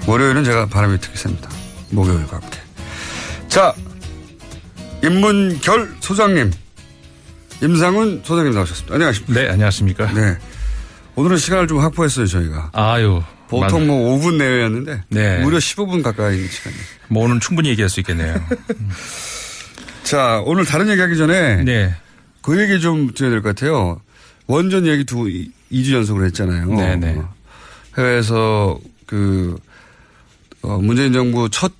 [0.07, 1.49] 월요일은 제가 바람이 특히 셉니다.
[1.91, 2.59] 목요일과 함께.
[3.47, 3.73] 자,
[5.03, 6.51] 임문결 소장님,
[7.61, 8.95] 임상훈 소장님 나오셨습니다.
[8.95, 9.33] 안녕하십니까.
[9.41, 10.11] 네, 안녕하십니까.
[10.13, 10.37] 네.
[11.15, 12.71] 오늘은 시간을 좀 확보했어요, 저희가.
[12.73, 13.21] 아유.
[13.49, 15.03] 보통 뭐 5분 내외였는데.
[15.09, 15.39] 네.
[15.39, 16.75] 무려 15분 가까이 시간이.
[17.09, 18.35] 뭐 오늘 충분히 얘기할 수 있겠네요.
[20.03, 21.63] 자, 오늘 다른 얘기 하기 전에.
[21.63, 21.93] 네.
[22.41, 24.01] 그 얘기 좀 드려야 될 것 같아요.
[24.47, 25.27] 원전 얘기 두,
[25.71, 26.67] 2주 연속으로 했잖아요.
[26.75, 27.15] 네네.
[27.17, 27.33] 어,
[27.97, 29.57] 해외에서 그,
[30.61, 31.71] 어, 문재인 정부 첫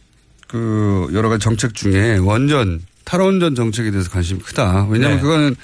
[0.52, 4.86] 그 여러 가지 정책 중에 원전 탈원전 정책에 대해서 관심이 크다.
[4.90, 5.22] 왜냐하면 네.
[5.22, 5.56] 그거는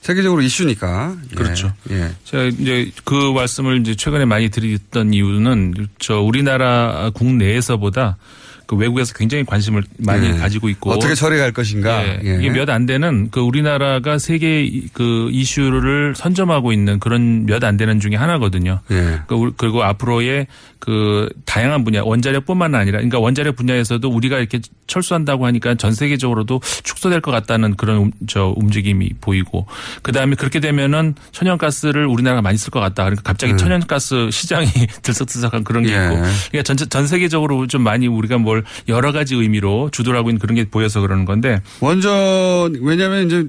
[0.00, 1.16] 세계적으로 이슈니까.
[1.30, 1.34] 예.
[1.36, 1.72] 그렇죠.
[1.90, 2.10] 예.
[2.24, 8.16] 제가 이제 그 말씀을 이제 최근에 많이 드렸던 이유는 저 우리나라 국내에서보다
[8.66, 10.32] 그 외국에서 굉장히 관심을 많이 예.
[10.32, 12.02] 가지고 있고 어떻게 처리할 것인가.
[12.06, 12.20] 예.
[12.24, 12.38] 예.
[12.40, 17.76] 이게 몇 안 되는 그 우리나라가 세계 이- 그 이슈를 선점하고 있는 그런 몇 안
[17.76, 18.80] 되는 중에 하나거든요.
[18.90, 19.20] 예.
[19.26, 20.46] 그 그리고 앞으로의
[20.78, 27.20] 그 다양한 분야 원자력뿐만 아니라 그러니까 원자력 분야에서도 우리가 이렇게 철수한다고 하니까 전 세계적으로도 축소될
[27.22, 29.66] 것 같다는 그런 움- 저 움직임이 보이고
[30.02, 33.04] 그 다음에 그렇게 되면은 천연가스를 우리나라가 많이 쓸 것 같다.
[33.04, 33.56] 그러니까 갑자기 음.
[33.56, 34.66] 천연가스 시장이
[35.02, 36.04] 들썩들썩한 그런 게 예.
[36.04, 36.16] 있고
[36.50, 38.53] 그러니까 전, 전 세계적으로 좀 많이 우리가 뭘
[38.88, 43.46] 여러 가지 의미로 주도를 하고 있는 그런 게 보여서 그러는 건데 원전 왜냐하면 이제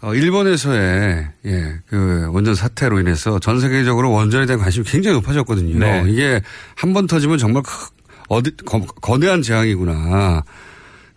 [0.00, 5.78] 어, 일본에서의 예, 그 원전 사태로 인해서 전 세계적으로 원전에 대한 관심이 굉장히 높아졌거든요.
[5.78, 6.04] 네.
[6.06, 6.40] 이게
[6.76, 7.88] 한 번 터지면 정말 크-
[8.28, 10.44] 어디 거, 거대한 재앙이구나.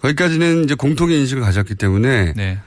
[0.01, 2.59] 거기까지는 이제 공통의 인식을 가졌기 때문에 네.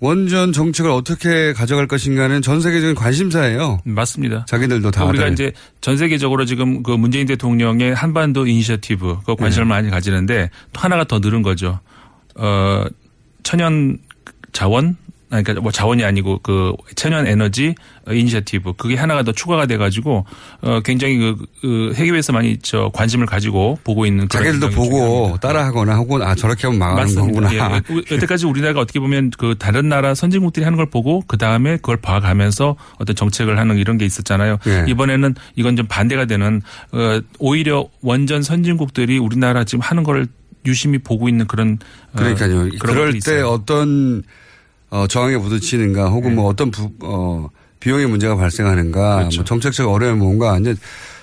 [0.00, 3.80] 원전 정책을 어떻게 가져갈 것인가는 전 세계적인 관심사예요.
[3.84, 4.44] 맞습니다.
[4.46, 5.28] 자기들도 다 우리가.
[5.28, 9.68] 이제 전 세계적으로 지금 그 문재인 대통령의 한반도 이니셔티브 그 관심을 네.
[9.68, 11.80] 많이 가지는데 또 하나가 더 늘은 거죠.
[12.36, 12.84] 어
[13.42, 13.98] 천연
[14.52, 14.96] 자원
[15.28, 17.74] 그러니까 뭐 자원이 아니고 그 천연 에너지
[18.10, 20.24] 이니셔티브 그게 하나가 더 추가가 돼가지고
[20.62, 25.96] 어 굉장히 그, 그 해외에서 많이 저 관심을 가지고 보고 있는 그런 자기들도 보고 따라하거나
[25.96, 27.40] 혹은 아 저렇게 하면 망하는 맞습니다.
[27.42, 27.52] 거구나.
[27.54, 27.58] 예.
[27.58, 31.98] 여- 여태까지 우리나라가 어떻게 보면 그 다른 나라 선진국들이 하는 걸 보고 그 다음에 그걸
[31.98, 34.58] 봐가면서 어떤 정책을 하는 이런 게 있었잖아요.
[34.66, 34.86] 예.
[34.88, 36.62] 이번에는 이건 좀 반대가 되는
[36.92, 40.26] 어, 오히려 원전 선진국들이 우리나라 지금 하는 걸
[40.66, 41.78] 유심히 보고 있는 그런
[42.14, 42.68] 어, 그러니까요.
[42.78, 43.48] 그런 그럴 때 있어요.
[43.48, 44.22] 어떤
[44.90, 46.36] 어, 저항에 부딪히는가 혹은 네.
[46.36, 47.48] 뭐 어떤 부, 어,
[47.80, 49.40] 비용의 문제가 발생하는가 그렇죠.
[49.40, 50.74] 뭐 정책적 어려움이 뭔가 이제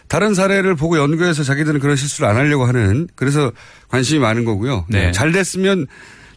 [0.08, 3.52] 다른 사례를 보고 연구해서 자기들은 그런 실수를 안 하려고 하는 그래서
[3.90, 4.86] 관심이 많은 거고요.
[4.88, 5.12] 네.
[5.12, 5.88] 잘 됐으면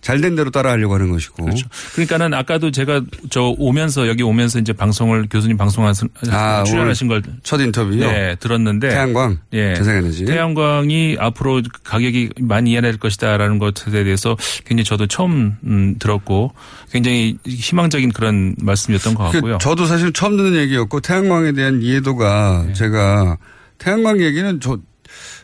[0.08, 1.44] 잘된 대로 따라 하려고 하는 것이고.
[1.44, 1.68] 그렇죠.
[1.92, 7.60] 그러니까는 아까도 제가 저 오면서 여기 오면서 이제 방송을 교수님 방송하신 아, 출연하신 걸 첫
[7.60, 8.10] 인터뷰요.
[8.10, 9.74] 네, 들었는데 태양광, 예.
[9.74, 10.24] 재생에너지.
[10.24, 16.52] 태양광이 앞으로 가격이 많이 인하될 것이다라는 것에 대해서 굉장히 저도 처음 음, 들었고
[16.90, 19.58] 굉장히 희망적인 그런 말씀이었던 것그 같고요.
[19.58, 22.72] 저도 사실 처음 듣는 얘기였고 태양광에 대한 이해도가 네.
[22.72, 23.36] 제가
[23.76, 24.78] 태양광 얘기는 저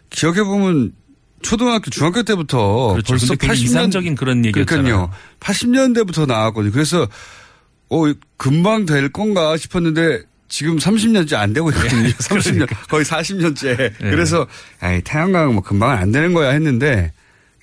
[0.08, 0.92] 기억해 보면
[1.44, 3.12] 초등학교 중학교 때부터 그렇죠.
[3.12, 4.82] 벌써 근데 굉장히 80년 이상적인 그런 얘기였잖아요.
[4.82, 5.10] 그러니까요.
[5.40, 6.72] 80년대부터 나왔거든요.
[6.72, 7.06] 그래서
[7.90, 8.04] 어
[8.36, 12.08] 금방 될 건가 싶었는데 지금 30년째 안 되고 있거든요.
[12.18, 13.76] 30년 거의 40년째.
[13.76, 13.90] 네.
[13.98, 14.46] 그래서
[14.80, 17.12] 아이 태양광 뭐 금방은 안 되는 거야 했는데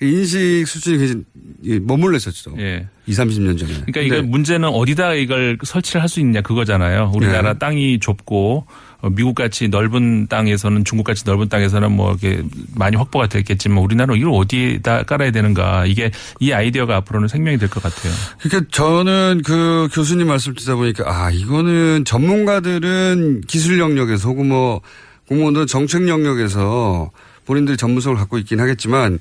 [0.02, 2.54] 인식 수준이 굉장히 머물러 있었죠.
[2.58, 2.86] 예.
[3.06, 3.72] 2, 30년 전에.
[3.86, 7.12] 그러니까 이거 문제는 어디다 이걸 설치를 할 수 있냐 그거잖아요.
[7.14, 7.58] 우리나라 네.
[7.58, 8.66] 땅이 좁고
[9.00, 12.44] 어, 미국 같이 넓은 땅에서는 중국 같이 넓은 땅에서는 뭐 이렇게
[12.76, 17.82] 많이 확보가 됐겠지만 우리나라는 이걸 어디다 깔아야 되는가 이게 이 아이디어가 앞으로는 생명이 될 것
[17.82, 18.12] 같아요.
[18.40, 24.80] 그러니까 저는 그 교수님 말씀 듣다 보니까 아 이거는 전문가들은 기술 영역에서 혹은 뭐
[25.28, 27.10] 공무원들은 정책 영역에서
[27.46, 29.18] 본인들이 전문성을 갖고 있긴 하겠지만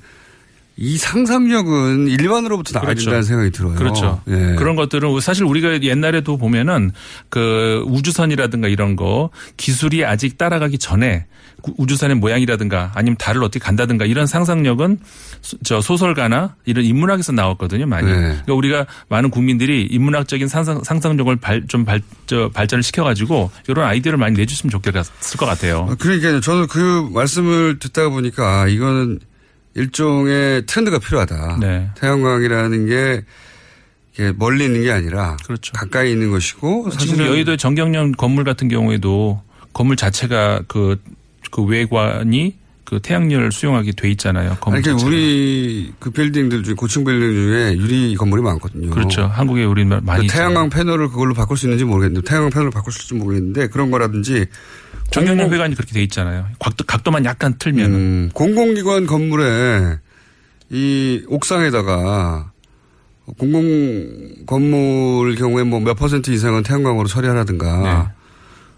[0.78, 3.22] 이 상상력은 일반으로부터 나와야 그렇죠.
[3.22, 3.76] 생각이 들어요.
[3.76, 4.22] 그렇죠.
[4.30, 4.56] 예.
[4.58, 6.92] 그런 것들은 사실 우리가 옛날에도 보면은
[7.30, 11.26] 그 우주선이라든가 이런 거 기술이 아직 따라가기 전에
[11.62, 15.00] 구- 우주선의 모양이라든가 아니면 달을 어떻게 간다든가 이런 상상력은
[15.42, 18.08] 소- 저 소설가나 이런 인문학에서 나왔거든요 많이.
[18.08, 18.14] 네.
[18.18, 24.18] 그러니까 우리가 많은 국민들이 인문학적인 상상, 상상력을 발, 좀 발, 저, 발전을 시켜가지고 이런 아이디어를
[24.18, 25.88] 많이 내줬으면 좋겠을 것 같아요.
[25.92, 26.40] 아, 그러니까요.
[26.40, 29.20] 저는 그 말씀을 듣다가 보니까 아, 이거는
[29.76, 31.58] 일종의 트렌드가 필요하다.
[31.62, 31.90] 네.
[31.96, 33.24] 태양광이라는 게
[34.36, 35.72] 멀리 있는 게 아니라 그렇죠.
[35.74, 39.42] 가까이 있는 것이고 사실은 여의도의 정경련 건물 같은 경우에도
[39.74, 41.02] 건물 자체가 그,
[41.50, 44.58] 그 외관이 그 태양열을 수용하게 돼 있잖아요.
[44.60, 45.08] 건물 그러니까.
[45.08, 48.90] 우리 그 빌딩들 중에 고층 빌딩 중에 유리 건물이 많거든요.
[48.90, 49.24] 그렇죠.
[49.28, 50.28] 한국에 우리 많이 그 있잖아요.
[50.28, 54.46] 태양광 패널을 그걸로 바꿀 수 있는지 모르겠는데 태양광 패널을 바꿀 수 있을지 모르겠는데 그런 거라든지
[55.12, 56.48] 정경련 회관이 그렇게 돼 있잖아요.
[56.60, 57.94] 각도, 각도 만 약간 틀면.
[57.94, 59.98] 음, 공공기관 건물에
[60.70, 62.52] 이 옥상에다가
[63.38, 68.14] 공공 건물 경우에 뭐 몇 퍼센트 이상은 태양광으로 처리하라든가 네.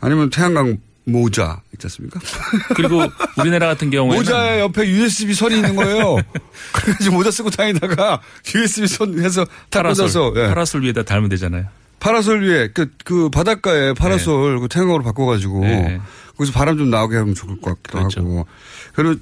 [0.01, 2.19] 아니면 태양광 모자 있지 않습니까?
[2.75, 3.03] 그리고
[3.39, 6.17] 우리나라 같은 경우에는 모자에 옆에 USB 선이 있는 거예요.
[6.73, 8.21] 그래가지고 모자 쓰고 다니다가
[8.53, 10.47] USB 선 해서 다 파라솔, 꽂아서 예.
[10.47, 11.65] 파라솔 위에다 달면 되잖아요.
[11.99, 15.99] 파라솔 위에 그, 그 바닷가에 파라솔 그 태양광으로 바꿔가지고 네.
[16.37, 18.47] 거기서 바람 좀 나오게 하면 좋을 것 같기도 하고
[18.93, 19.15] 그리고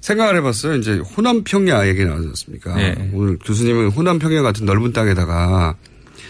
[0.00, 0.76] 생각을 해봤어요.
[0.76, 2.74] 이제 호남 평야 얘기 나왔지 않습니까?
[2.76, 3.10] 네.
[3.12, 5.76] 오늘 교수님은 호남 평야 같은 넓은 땅에다가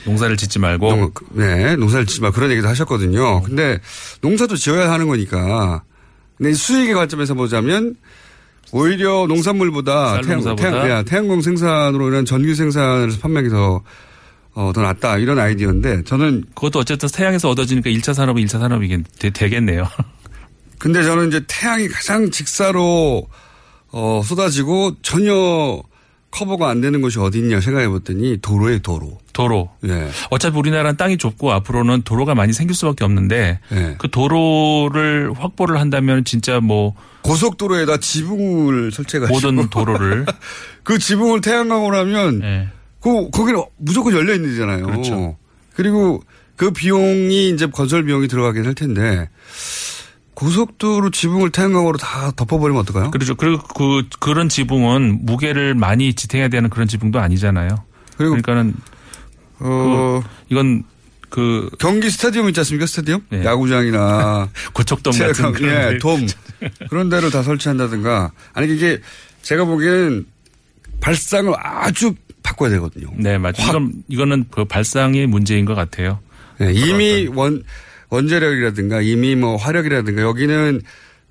[0.05, 3.43] 농사를 짓지 말고 농, 네 농사를 짓지 마 그런 얘기도 하셨거든요.
[3.43, 3.79] 근데
[4.21, 5.83] 농사도 지어야 하는 거니까
[6.37, 7.97] 근데 수익의 관점에서 보자면
[8.73, 10.71] 오히려 농산물보다 쌀 태양, 농사보다?
[10.71, 13.83] 태양, 야, 태양광 생산으로 인한 전기 생산에서 판매가 더,
[14.55, 15.19] 어, 더 낫다.
[15.19, 19.87] 이런 아이디어인데 저는 그것도 어쨌든 태양에서 얻어지니까 1차 산업은 1차 산업이겠 되, 되겠네요.
[20.79, 23.27] 근데 저는 이제 태양이 가장 직사로
[23.93, 25.83] 어, 쏟아지고 전혀
[26.31, 29.19] 커버가 안 되는 곳이 어디 있냐 생각해 봤더니 도로에 도로.
[29.33, 29.71] 도로.
[29.87, 30.09] 예.
[30.31, 33.95] 어차피 우리나라는 땅이 좁고 앞으로는 도로가 많이 생길 수밖에 없는데 예.
[33.99, 40.27] 그 도로를 확보를 한다면 진짜 뭐 고속도로에다 지붕을 설치해가지고 모든 도로를
[40.83, 42.71] 그 지붕을 태양광으로 하면
[43.01, 44.85] 그 거기는 무조건 열려 있는 데잖아요.
[44.87, 45.37] 그렇죠.
[45.75, 46.23] 그리고
[46.57, 49.29] 그 비용이 이제 건설 비용이 들어가긴 할 텐데
[50.37, 53.11] 고속도로 지붕을 태양광으로 다 덮어버리면 어떨까요?
[53.11, 53.35] 그렇죠.
[53.37, 57.69] 그리고 그 그런 지붕은 무게를 많이 지탱해야 되는 그런 지붕도 아니잖아요.
[58.19, 58.75] 그리고 그러니까는
[59.61, 60.85] 어 그 이건
[61.31, 62.87] 그 경기 스타디움 있지 않습니까?
[62.87, 63.23] 스타디움?
[63.31, 63.45] 네.
[63.45, 65.99] 야구장이나 고척돔 같은 그런 예, 데.
[65.99, 66.27] 돔
[66.91, 69.01] 그런 데를 다 설치한다든가 아니 이게
[69.41, 70.27] 제가 보기에는
[71.01, 73.09] 발상을 아주 바꿔야 되거든요.
[73.17, 73.63] 네, 맞죠.
[73.63, 76.21] 이건 이거는 그 발상의 문제인 것 같아요.
[76.59, 77.65] 네, 이미 원
[78.11, 80.83] 원자력이라든가 이미 뭐 화력이라든가 여기는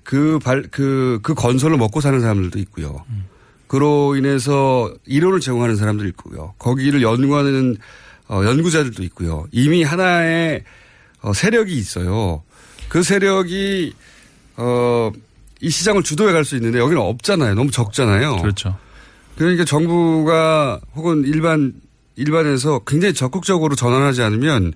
[0.04, 3.04] 그 발 그 그 건설을 먹고 사는 사람들도 있고요.
[3.66, 6.54] 그로 인해서 이론을 제공하는 사람도 있고요.
[6.58, 7.76] 거기를 연구하는
[8.28, 9.46] 어, 연구자들도 있고요.
[9.52, 10.62] 이미 하나의
[11.22, 12.42] 어, 세력이 있어요.
[12.88, 13.94] 그 세력이
[14.56, 15.10] 어,
[15.60, 17.54] 이 시장을 주도해 갈 수 있는데 여기는 없잖아요.
[17.54, 18.36] 너무 적잖아요.
[18.36, 18.76] 그렇죠.
[19.36, 21.72] 그러니까 정부가 혹은 일반
[22.14, 24.72] 일반에서 굉장히 적극적으로 전환하지 않으면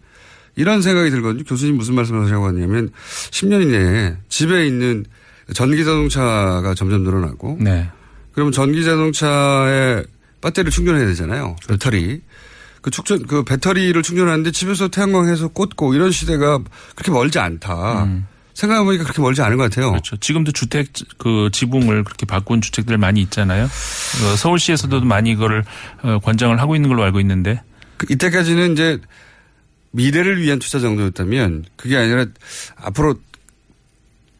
[0.60, 1.44] 이런 생각이 들거든요.
[1.44, 2.90] 교수님 무슨 말씀을 하시려고 하냐면
[3.30, 5.06] 10년 이내에 집에 있는
[5.54, 7.88] 전기 자동차가 점점 늘어나고 네.
[8.32, 10.02] 그러면 전기 자동차에
[10.42, 11.56] 배터리를 충전해야 되잖아요.
[11.66, 12.20] 배터리.
[12.82, 16.58] 그 충전 그 배터리를 충전하는데 집에서 태양광해서 꽂고 이런 시대가
[16.94, 18.06] 그렇게 멀지 않다.
[18.54, 19.88] 생각해보니까 그렇게 멀지 않은 것 같아요.
[19.88, 19.92] 음.
[19.92, 20.16] 그렇죠.
[20.18, 20.88] 지금도 주택
[21.18, 23.64] 그 지붕을 그렇게 바꾼 주택들 많이 있잖아요.
[23.64, 25.64] 어, 서울시에서도 많이 이거를
[26.02, 27.62] 어, 권장을 하고 있는 걸로 알고 있는데
[27.96, 28.98] 그 이때까지는 이제
[29.92, 32.26] 미래를 위한 투자 정도였다면 그게 아니라
[32.76, 33.16] 앞으로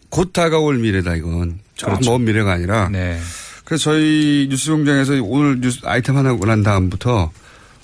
[0.09, 1.61] 곧 다가올 미래다 이건.
[1.81, 2.19] 그렇죠.
[2.19, 2.89] 미래가 아니라.
[2.89, 3.21] 네.
[3.65, 7.31] 그래서 저희 뉴스공장에서 오늘 뉴스 아이템 하나 난 다음부터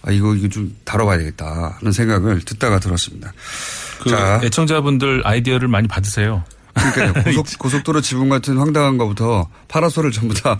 [0.02, 3.32] 아 이거 이거 좀 다뤄봐야 되겠다 하는 생각을 듣다가 들었습니다.
[4.02, 4.40] 그 자.
[4.44, 6.44] 애청자분들 아이디어를 많이 받으세요.
[6.74, 7.24] 그러니까요.
[7.24, 10.58] 고속, 고속도로 지붕 같은 황당한 거부터 파라솔을 전부 다.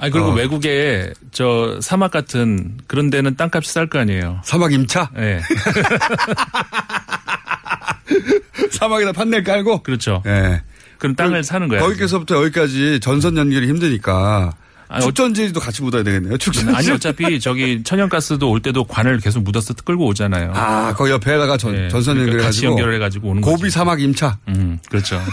[0.00, 0.34] 아니 그리고 어.
[0.34, 4.40] 외국에 저 사막 같은 그런 데는 땅값이 쌀 거 아니에요.
[4.44, 5.10] 사막 임차?
[5.14, 5.40] 네.
[8.70, 9.82] 사막에다 판넬 깔고?
[9.82, 10.22] 그렇죠.
[10.26, 10.62] 예.
[10.98, 11.80] 그럼 땅을 사는 거야.
[11.80, 14.52] 거기서부터 여기까지 전선 연결이 힘드니까
[14.88, 16.36] 아니, 어- 축전지도 같이 묻어야 되겠네요.
[16.38, 16.74] 축전지.
[16.74, 20.52] 아니 어차피 저기 천연가스도 올 때도 관을 계속 묻어서 끌고 오잖아요.
[20.54, 22.80] 아, 그 옆에다가 전, 네, 전선 그러니까 같이 연결해 가지고.
[22.80, 23.70] 연결해 가지고 오는 고비 거지.
[23.74, 24.38] 사막 임차.
[24.48, 25.20] 음, 그렇죠.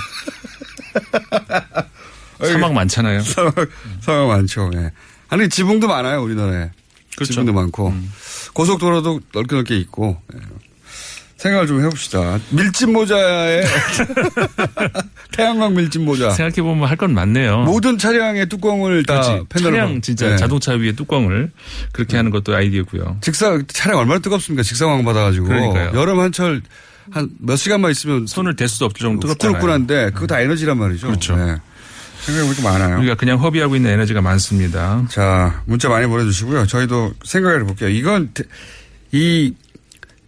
[2.48, 3.22] 사막 많잖아요.
[3.24, 3.56] 사막,
[4.02, 4.72] 사막 많죠.
[4.76, 4.92] 예.
[5.30, 6.70] 아니, 지붕도 많아요, 우리나라에.
[7.16, 7.34] 그렇죠.
[7.34, 7.94] 지붕도 많고.
[8.54, 10.22] 고속도로도 넓게 넓게 있고.
[10.36, 10.40] 예.
[11.38, 12.38] 생각을 좀 해봅시다.
[12.52, 13.64] 밀짚 모자에
[15.32, 16.30] 태양광 밀짚 모자.
[16.32, 17.64] 생각해 보면 할 건 많네요.
[17.64, 19.44] 모든 차량의 뚜껑을 다.
[19.50, 20.38] 패널로 차량 봐- 진짜 예.
[20.38, 21.52] 자동차 위에 뚜껑을
[21.94, 23.18] 그렇게 하는 것도 아이디어고요.
[23.22, 24.62] 직사 차량 얼마나 뜨겁습니까?
[24.62, 25.92] 직사광 받아가지고 그러니까요.
[26.00, 26.62] 여름 한철
[27.10, 29.58] 한 몇 시간만 있으면 손을 댈 수도 없을 정도 뜨겁잖아요.
[29.58, 31.08] 후끈후끈한데 그거 다 에너지란 말이죠.
[31.08, 31.36] 그렇죠.
[31.36, 31.56] 네.
[32.26, 33.00] 생각해보니까 많아요.
[33.00, 35.06] 우리가 그냥 허비하고 있는 에너지가 많습니다.
[35.10, 36.68] 자, 문자 많이 보내주시고요.
[36.68, 37.90] 저희도 생각을 해볼게요.
[37.90, 38.44] 이건, 대-
[39.12, 39.54] 이,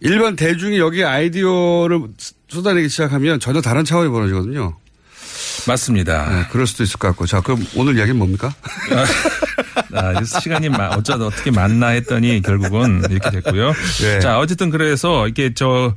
[0.00, 2.00] 일반 대중이 여기 아이디어를
[2.48, 4.76] 쏟아내기 시작하면 전혀 다른 차원이 벌어지거든요.
[5.66, 6.28] 맞습니다.
[6.30, 7.26] 네, 그럴 수도 있을 것 같고.
[7.26, 8.52] 자, 그럼 오늘 이야기는 뭡니까?
[9.94, 13.72] 아, 시간이 마- 어쩌다 어떻게 만나 했더니 결국은 이렇게 됐고요.
[14.02, 14.20] 네.
[14.20, 15.94] 자, 어쨌든 그래서 이게 저,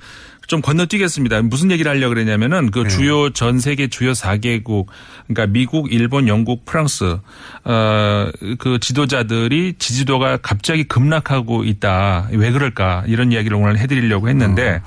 [0.48, 1.42] 좀 건너뛰겠습니다.
[1.44, 4.86] 무슨 얘기를 하려고 그랬냐면은 그 주요 전 세계 주요 4개국
[5.28, 7.18] 그러니까 미국, 일본, 영국, 프랑스
[7.66, 12.30] 어그 지도자들이 지지도가 갑자기 급락하고 있다.
[12.32, 13.04] 왜 그럴까?
[13.08, 14.82] 이런 이야기를 오늘 해 드리려고 했는데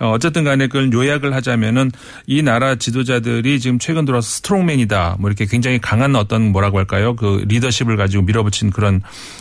[0.00, 0.10] 어.
[0.10, 1.92] 어쨌든 간에 그걸 요약을 하자면은
[2.26, 5.16] 이 나라 지도자들이 지금 최근 들어서 스트롱맨이다.
[5.20, 7.14] 뭐 이렇게 굉장히 강한 어떤 뭐라고 할까요?
[7.14, 9.00] 그 리더십을 가지고 밀어붙인 그런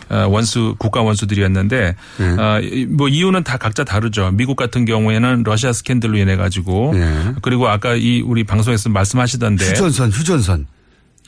[0.10, 1.96] 어, 원수 국가 원수들이었는데
[2.40, 4.30] 어, 이- 뭐 이유는 다 각자 다르죠.
[4.34, 6.94] 미국 같은 경우에는 러시아 스캔들로 인해 가지고
[7.42, 10.68] 그리고 아까 이 우리 방송에서 말씀하시던데 휴전선, 휴전선.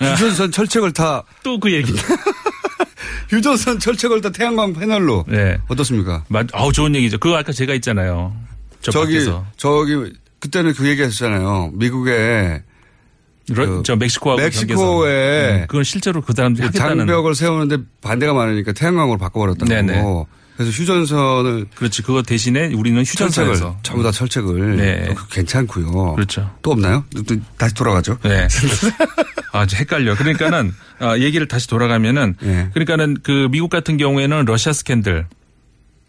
[0.02, 1.24] 휴전선 철책을 다.
[1.44, 1.94] 또그 얘기.
[3.30, 5.26] 휴전선 철책을 다 태양광 패널로.
[5.28, 5.58] 네.
[5.68, 6.24] 어떻습니까?
[6.28, 7.18] 맞, 아우 좋은 얘기죠.
[7.18, 8.36] 그거 아까 제가 있잖아요.
[8.82, 9.46] 저 밖에서.
[9.58, 9.96] 저기,
[10.40, 11.72] 그때는 그 얘기 하셨잖아요.
[11.74, 12.62] 미국에.
[13.50, 15.62] 러- 그저 멕시코하고 멕시코에 경계선.
[15.62, 19.66] 음, 그건 실제로 그 사람들이 그 장벽을 세우는데 반대가 많으니까 태양광으로 바꿔버렸다고.
[19.70, 20.02] 네네.
[20.56, 22.02] 그래서 휴전선을 그렇지.
[22.02, 25.08] 그거 대신에 우리는 휴전선에서 전부 다 철책을 네.
[25.10, 26.16] 어, 그거 괜찮고요.
[26.16, 26.50] 그렇죠.
[26.62, 27.04] 또 없나요?
[27.28, 28.18] 또 다시 돌아가죠.
[28.24, 28.48] 네.
[29.52, 30.16] 아, 저 헷갈려.
[30.16, 32.70] 그러니까는 아, 얘기를 다시 돌아가면은 예.
[32.74, 35.28] 그러니까는 그 미국 같은 경우에는 러시아 스캔들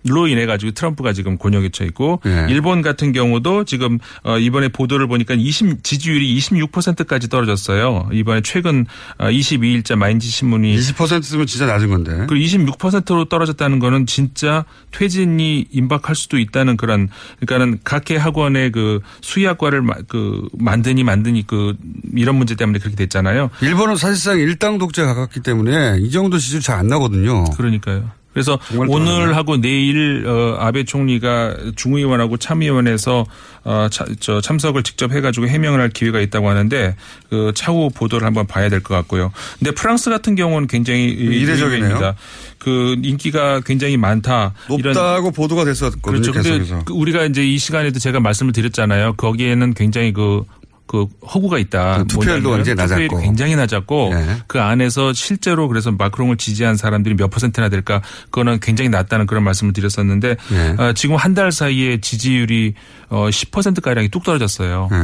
[0.04, 2.46] 로 인해 가지고 트럼프가 지금 곤욕에 처 있고 예.
[2.48, 8.08] 일본 같은 경우도 지금 어 이번에 보도를 보니까 20 지지율이 26%까지 떨어졌어요.
[8.12, 8.86] 이번에 최근
[9.18, 12.26] 어 22일자 마인지 신문이 20% 쓰면 진짜 낮은 건데.
[12.28, 17.08] 그 26%로 떨어졌다는 거는 진짜 퇴진이 임박할 수도 있다는 그런
[17.40, 21.74] 그러니까는 각계 학원의 그 수의학과를 마- 그 만드니 만드니 그
[22.14, 23.50] 이런 문제 때문에 그렇게 됐잖아요.
[23.60, 27.42] 일본은 사실상 일당 독재에 가깝기 때문에 이 정도 지지율 잘 안 나거든요.
[27.56, 28.10] 그러니까요.
[28.36, 33.24] 그래서 정말 오늘 하고 내일 어, 아베 총리가 중의원하고 참의원에서
[33.64, 36.94] 어, 차, 저 참석을 직접 해가지고 해명을 할 기회가 있다고 하는데
[37.30, 39.32] 그 차후 보도를 한번 봐야 될 것 같고요.
[39.58, 41.84] 근데 프랑스 같은 경우는 굉장히 이례적이네요.
[41.86, 42.14] 의외입니다.
[42.58, 44.52] 그 인기가 굉장히 많다.
[44.68, 46.20] 높다고 보도가 됐었거든요.
[46.20, 46.32] 그렇죠.
[46.32, 46.82] 근데.
[46.84, 49.14] 그 우리가 이제 이 시간에도 제가 말씀을 드렸잖아요.
[49.14, 50.42] 거기에는 굉장히 그,
[50.86, 51.98] 그 허구가 있다.
[51.98, 53.20] 그 투표율도 투표율이 낮았고.
[53.20, 54.36] 굉장히 낮았고 네.
[54.46, 59.72] 그 안에서 실제로 그래서 마크롱을 지지한 사람들이 몇 퍼센트나 될까 그거는 굉장히 낮다는 그런 말씀을
[59.72, 60.74] 드렸었는데 네.
[60.78, 62.72] 어, 지금 한 달 사이에 지지율이
[63.10, 64.88] 어, 10% 가량이 뚝 떨어졌어요.
[64.90, 64.98] 네.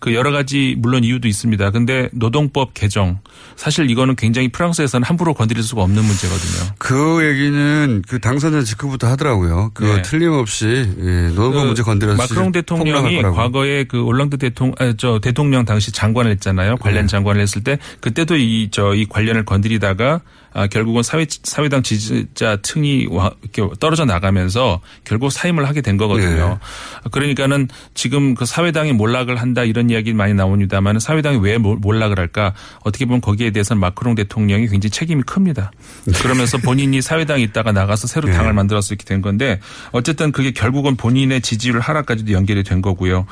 [0.00, 1.70] 그 여러 가지 물론 이유도 있습니다.
[1.70, 3.20] 근데 노동법 개정
[3.56, 6.74] 사실 이거는 굉장히 프랑스에서는 함부로 건드릴 수가 없는 문제거든요.
[6.78, 9.70] 그 얘기는 그 당선자 직후부터 하더라고요.
[9.72, 10.02] 그 네.
[10.02, 15.66] 틀림없이 예, 노동법 그 문제 건드려서 마크롱 대통령이 과거에 그 올랑드 대통령, 아, 저 대통령
[15.66, 16.76] 당시 장관을 했잖아요.
[16.78, 17.06] 관련 네.
[17.06, 20.22] 장관을 했을 때 그때도 이 저이 관련을 건드리다가
[20.58, 25.98] 아, 결국은 사회 사회당 지지자 층이 와- 이렇게 떨어져 나가면서 결국 사임을 하게 된 네.
[25.98, 26.58] 거거든요.
[27.12, 32.54] 그러니까는 지금 그 사회당이 몰락을 한다 이런 이야기 많이 나옵니다만 사회당이 왜 몰- 몰락을 할까?
[32.82, 35.70] 어떻게 보면 거기에 대해서는 마크롱 대통령이 굉장히 책임이 큽니다.
[36.22, 38.34] 그러면서 본인이 사회당에 있다가 나가서 새로 네.
[38.34, 39.60] 당을 만들어서 이렇게 된 건데
[39.92, 43.26] 어쨌든 그게 결국은 본인의 지지율 하락까지도 연결이 된 거고요.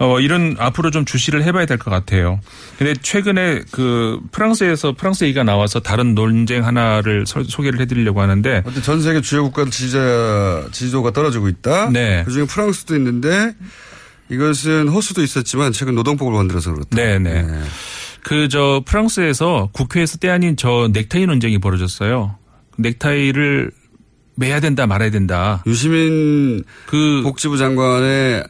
[0.00, 2.40] 어, 이런 앞으로 좀 주시를 해봐야 될 것 같아요.
[2.78, 9.00] 근데 최근에 그 프랑스에서 프랑스 얘기가 나와서 다른 논쟁 하나를 서- 소개를 해드리려고 하는데 전
[9.02, 11.90] 세계 주요 국가들 지지자 지지도가 떨어지고 있다.
[11.90, 12.22] 네.
[12.24, 13.54] 그중에 프랑스도 있는데
[14.30, 16.96] 이것은 호수도 있었지만 최근 노동법을 만들어서 그렇다.
[16.96, 17.46] 네네.
[18.22, 22.36] 그저 프랑스에서 국회에서 때 아닌 저 넥타이 논쟁이 벌어졌어요.
[22.78, 23.70] 넥타이를
[24.36, 25.62] 매야 된다 말아야 된다.
[25.66, 28.44] 유시민 그 복지부 장관의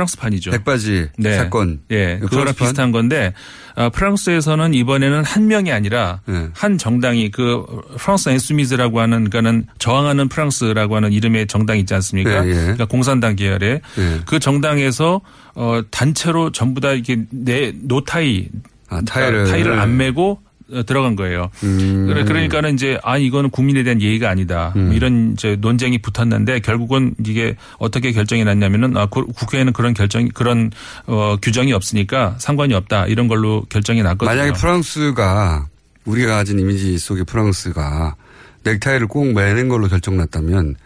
[0.00, 0.50] 프랑스판이죠.
[0.52, 1.36] 백바지 네.
[1.36, 1.80] 사건.
[1.90, 2.54] 예, 이거 그거랑?
[2.54, 3.32] 비슷한 건데
[3.76, 6.48] 아, 프랑스에서는 이번에는 한 명이 아니라 네.
[6.52, 7.64] 한 정당이 그
[7.98, 12.42] 프랑스 엔수미즈라고 하는 그러니까는 저항하는 프랑스라고 하는 이름의 정당이 있지 않습니까?
[12.42, 12.54] 네, 예.
[12.54, 14.20] 그러니까 공산당 계열의 네.
[14.26, 15.20] 그 정당에서
[15.54, 18.48] 어 단체로 전부 다 이렇게 내 노타이
[18.88, 19.46] 아, 타이를.
[19.46, 19.92] 타이를 안 어,
[20.86, 21.50] 들어간 거예요.
[21.62, 22.06] 음.
[22.26, 24.72] 그러니까는 이제 아 이거는 국민에 대한 예의가 아니다.
[24.76, 30.28] 뭐 이런 이제 논쟁이 붙었는데 결국은 이게 어떻게 결정이 났냐면은 아, 구- 국회에는 그런 결정
[30.28, 30.70] 그런
[31.06, 34.28] 어, 규정이 없으니까 상관이 없다 이런 걸로 결정이 났거든요.
[34.36, 35.66] 만약에 프랑스가
[36.04, 38.14] 우리가 가진 이미지 속의 프랑스가
[38.64, 40.76] 넥타이를 꼭 매는 걸로 결정났다면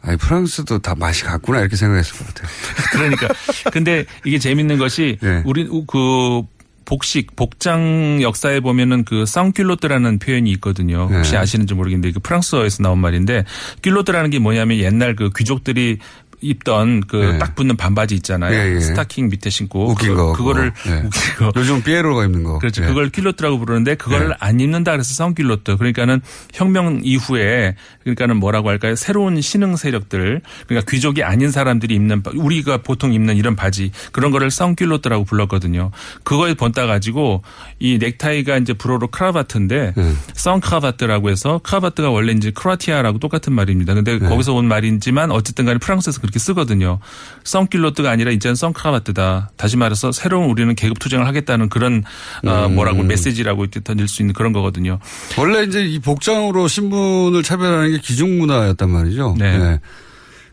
[0.00, 2.48] 아니 프랑스도 다 맛이 같구나 이렇게 생각했을 것 같아요.
[2.92, 3.28] 그러니까
[3.72, 5.42] 근데 이게 재밌는 것이 네.
[5.44, 6.42] 우리 그
[6.88, 11.06] 복식 복장 역사에 보면은 그 쌍귤로트라는 표현이 있거든요.
[11.12, 11.36] 혹시 네.
[11.36, 13.44] 아시는지 모르겠는데 그 프랑스어에서 나온 말인데
[13.82, 15.98] 귤로트라는 게 뭐냐면 옛날 그 귀족들이
[16.40, 17.38] 입던 그 네.
[17.38, 18.54] 딱 붙는 반바지 있잖아요.
[18.54, 18.80] 예, 예.
[18.80, 20.32] 스타킹 밑에 신고 웃긴 그거- 거.
[20.34, 20.90] 그거를 그거.
[20.94, 20.98] 예.
[21.00, 21.52] 웃긴 거.
[21.56, 22.58] 요즘 피에로가 입는 거.
[22.58, 22.82] 그렇죠.
[22.82, 22.86] 예.
[22.86, 24.34] 그걸 culotte라고 부르는데 그걸 네.
[24.38, 25.76] 안 입는다 그래서 sans-culotte.
[25.76, 26.20] 그러니까는
[26.54, 28.94] 혁명 이후에 그러니까는 뭐라고 할까요?
[28.94, 34.30] 새로운 신흥 세력들 그러니까 귀족이 아닌 사람들이 입는 바- 우리가 보통 입는 이런 바지 그런
[34.30, 35.90] 거를 sans-culotte라고 불렀거든요.
[36.24, 37.42] 그거에 본따 가지고
[37.78, 40.12] 이 넥타이가 이제 불어로 cravate인데 네.
[40.34, 43.94] sans-cravate라고 해서 cravate가 원래 이제 크로아티아라고 똑같은 말입니다.
[43.94, 44.28] 근데 네.
[44.28, 46.98] 거기서 온 말이지만 어쨌든 간에 프랑스에서 그렇게 쓰거든요.
[47.44, 49.50] 성킬로트가 아니라 이제는 성크라바트다.
[49.56, 52.04] 다시 말해서 새로운 우리는 계급 투쟁을 하겠다는 그런
[52.46, 52.74] 어, 음.
[52.74, 54.98] 뭐라고 메시지라고 이렇게 던질 수 있는 그런 거거든요.
[55.38, 59.36] 원래 이제 이 복장으로 신분을 차별하는 게 기종 문화였단 말이죠.
[59.38, 59.80] 네.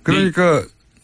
[0.04, 0.64] 그러니까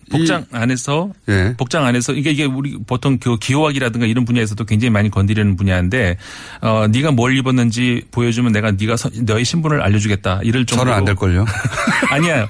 [0.10, 1.54] 복장 안에서 예.
[1.58, 6.18] 복장 안에서 이게 이게 우리 보통 그 기호학이라든가 이런 분야에서도 굉장히 많이 건드리는 분야인데
[6.62, 11.16] 어 네가 뭘 입었는지 보여주면 내가 네가 서- 너의 신분을 알려주겠다 이럴 정도로 저는 안될
[11.16, 11.46] 걸요.
[12.12, 12.48] 아니야.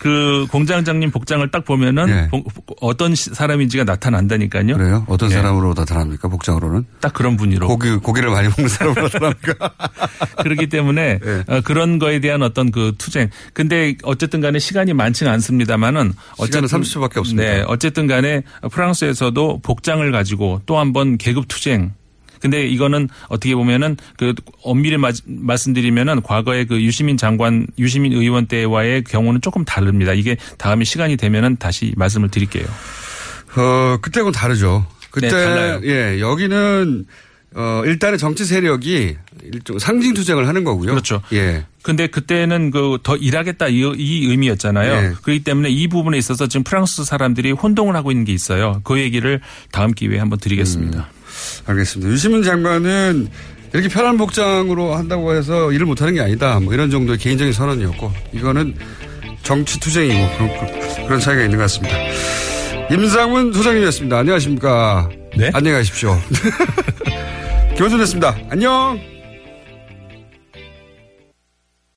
[0.00, 2.28] 그 공장장님 복장을 딱 보면은 예.
[2.30, 2.42] 보-
[2.80, 4.74] 어떤 시- 사람인지가 나타난다니까요.
[4.78, 5.04] 그래요?
[5.08, 5.34] 어떤 예.
[5.34, 6.26] 사람으로 나타납니까?
[6.28, 6.86] 복장으로는?
[7.02, 7.68] 딱 그런 분위로.
[7.68, 9.70] 고기 고기를 많이 먹는 사람으로 나타납니까?
[10.42, 11.44] 그렇기 때문에 예.
[11.46, 13.28] 어, 그런 거에 대한 어떤 그 투쟁.
[13.52, 16.14] 근데 어쨌든 간에 시간이 많지는 않습니다만은
[16.46, 17.42] 시간은 30초밖에 없습니다.
[17.50, 18.42] 네, 어쨌든 간에
[18.72, 21.92] 프랑스에서도 복장을 가지고 또 한번 계급 투쟁
[22.40, 29.04] 근데 이거는 어떻게 보면은 그 엄밀히 마- 말씀드리면은 과거에 그 유시민 장관, 유시민 의원 때와의
[29.04, 30.12] 경우는 조금 다릅니다.
[30.14, 32.64] 이게 다음에 시간이 되면은 다시 말씀을 드릴게요.
[33.56, 34.86] 어, 그때하고는 다르죠.
[35.10, 35.80] 그때, 네, 달라요.
[35.84, 37.04] 예, 여기는,
[37.56, 40.90] 어, 일단은 정치 세력이 일종 상징 투쟁을 하는 거고요.
[40.92, 41.20] 그렇죠.
[41.32, 41.64] 예.
[41.82, 45.00] 근데 그때는 그 더 일하겠다 이, 이 의미였잖아요.
[45.00, 45.14] 네.
[45.22, 48.80] 그렇기 때문에 이 부분에 있어서 지금 프랑스 사람들이 혼동을 하고 있는 게 있어요.
[48.84, 49.40] 그 얘기를
[49.72, 51.08] 다음 기회에 한번 드리겠습니다.
[51.66, 52.12] 알겠습니다.
[52.12, 53.28] 유시민 장관은
[53.72, 56.58] 이렇게 편한 복장으로 한다고 해서 일을 못하는 게 아니다.
[56.60, 58.74] 뭐 이런 정도의 개인적인 선언이었고 이거는
[59.42, 61.96] 정치 투쟁이고 그런, 그런 차이가 있는 것 같습니다.
[62.90, 64.18] 임상훈 소장님이었습니다.
[64.18, 65.08] 안녕하십니까.
[65.36, 65.50] 네.
[65.54, 66.18] 안녕히 가십시오.
[67.76, 68.36] 김원준이었습니다.
[68.50, 69.19] 안녕.